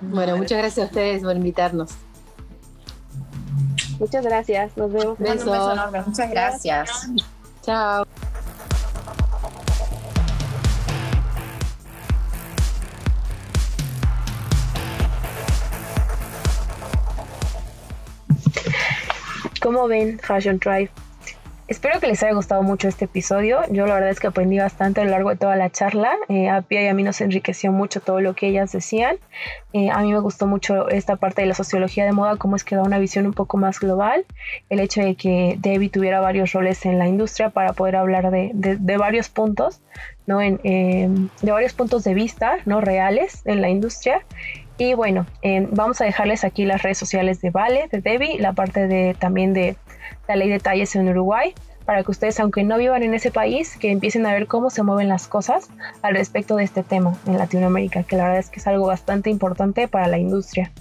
[0.00, 1.92] Bueno, muchas gracias a ustedes por invitarnos.
[3.98, 5.18] Muchas gracias, nos vemos.
[5.18, 5.74] Beso.
[6.06, 7.10] Muchas gracias.
[7.62, 8.04] Chao.
[19.62, 20.90] ¿Cómo ven Fashion Drive?
[21.68, 23.58] Espero que les haya gustado mucho este episodio.
[23.72, 26.12] Yo la verdad es que aprendí bastante a lo largo de toda la charla.
[26.28, 29.16] Eh, a Pia y a mí nos enriqueció mucho todo lo que ellas decían.
[29.72, 32.62] Eh, a mí me gustó mucho esta parte de la sociología de moda, cómo es
[32.62, 34.26] que da una visión un poco más global.
[34.70, 38.96] El hecho de que Debbie tuviera varios roles en la industria para poder hablar de,
[38.96, 39.80] varios puntos,
[40.28, 40.40] ¿no?
[40.40, 42.80] Eh, de varios puntos de vista, ¿no?
[42.80, 44.24] Reales en la industria.
[44.78, 45.26] Y bueno,
[45.70, 49.54] vamos a dejarles aquí las redes sociales de Vale, de Debbie, la parte de también
[49.54, 49.76] de
[50.28, 51.54] la ley de talles en Uruguay,
[51.86, 54.82] para que ustedes, aunque no vivan en ese país, que empiecen a ver cómo se
[54.82, 55.68] mueven las cosas
[56.02, 59.30] al respecto de este tema en Latinoamérica, que la verdad es que es algo bastante
[59.30, 60.72] importante para la industria.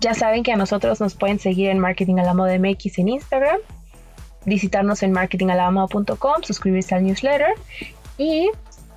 [0.00, 3.08] Ya saben que a nosotros nos pueden seguir en Marketing a la Moda MX en
[3.08, 3.58] Instagram,
[4.44, 7.54] visitarnos en marketingalamoda.com, suscribirse al newsletter
[8.16, 8.50] y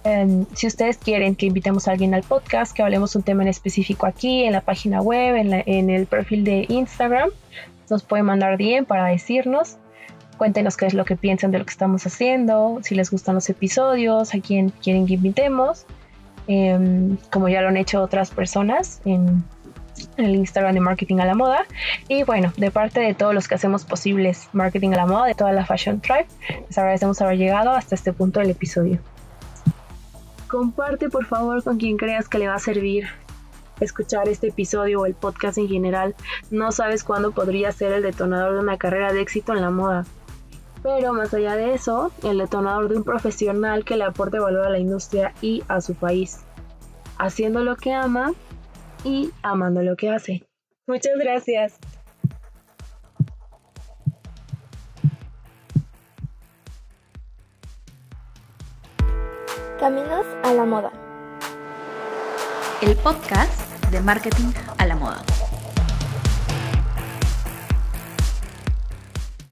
[0.03, 3.49] em, si ustedes quieren que invitemos a alguien al podcast, que hablemos un tema en
[3.49, 7.29] específico aquí, en la página web, en, en el perfil de Instagram,
[7.89, 9.77] nos pueden mandar bien para decirnos.
[10.37, 13.49] Cuéntenos qué es lo que piensan de lo que estamos haciendo, si les gustan los
[13.49, 15.85] episodios, a quién quieren que invitemos,
[16.47, 19.43] em, como ya lo han hecho otras personas en,
[20.17, 21.65] el Instagram de Marketing a la Moda.
[22.07, 25.33] Y bueno, de parte de todos los que hacemos posibles Marketing a la Moda, de
[25.33, 26.27] toda la Fashion Tribe,
[26.67, 28.99] les agradecemos haber llegado hasta este punto del episodio.
[30.47, 33.07] Comparte por favor con quien creas que le va a servir
[33.79, 36.15] escuchar este episodio o el podcast en general,
[36.51, 40.05] no sabes cuándo podría ser el detonador de una carrera de éxito en la moda.
[40.83, 44.69] Pero más allá de eso, el detonador de un profesional que le aporte valor a
[44.69, 46.39] la industria y a su país,
[47.17, 48.33] haciendo lo que ama
[49.03, 50.47] y amando lo que hace.
[50.87, 51.79] Muchas gracias.
[59.79, 60.91] Caminos a la moda.
[62.81, 65.36] El podcast de marketing a la moda.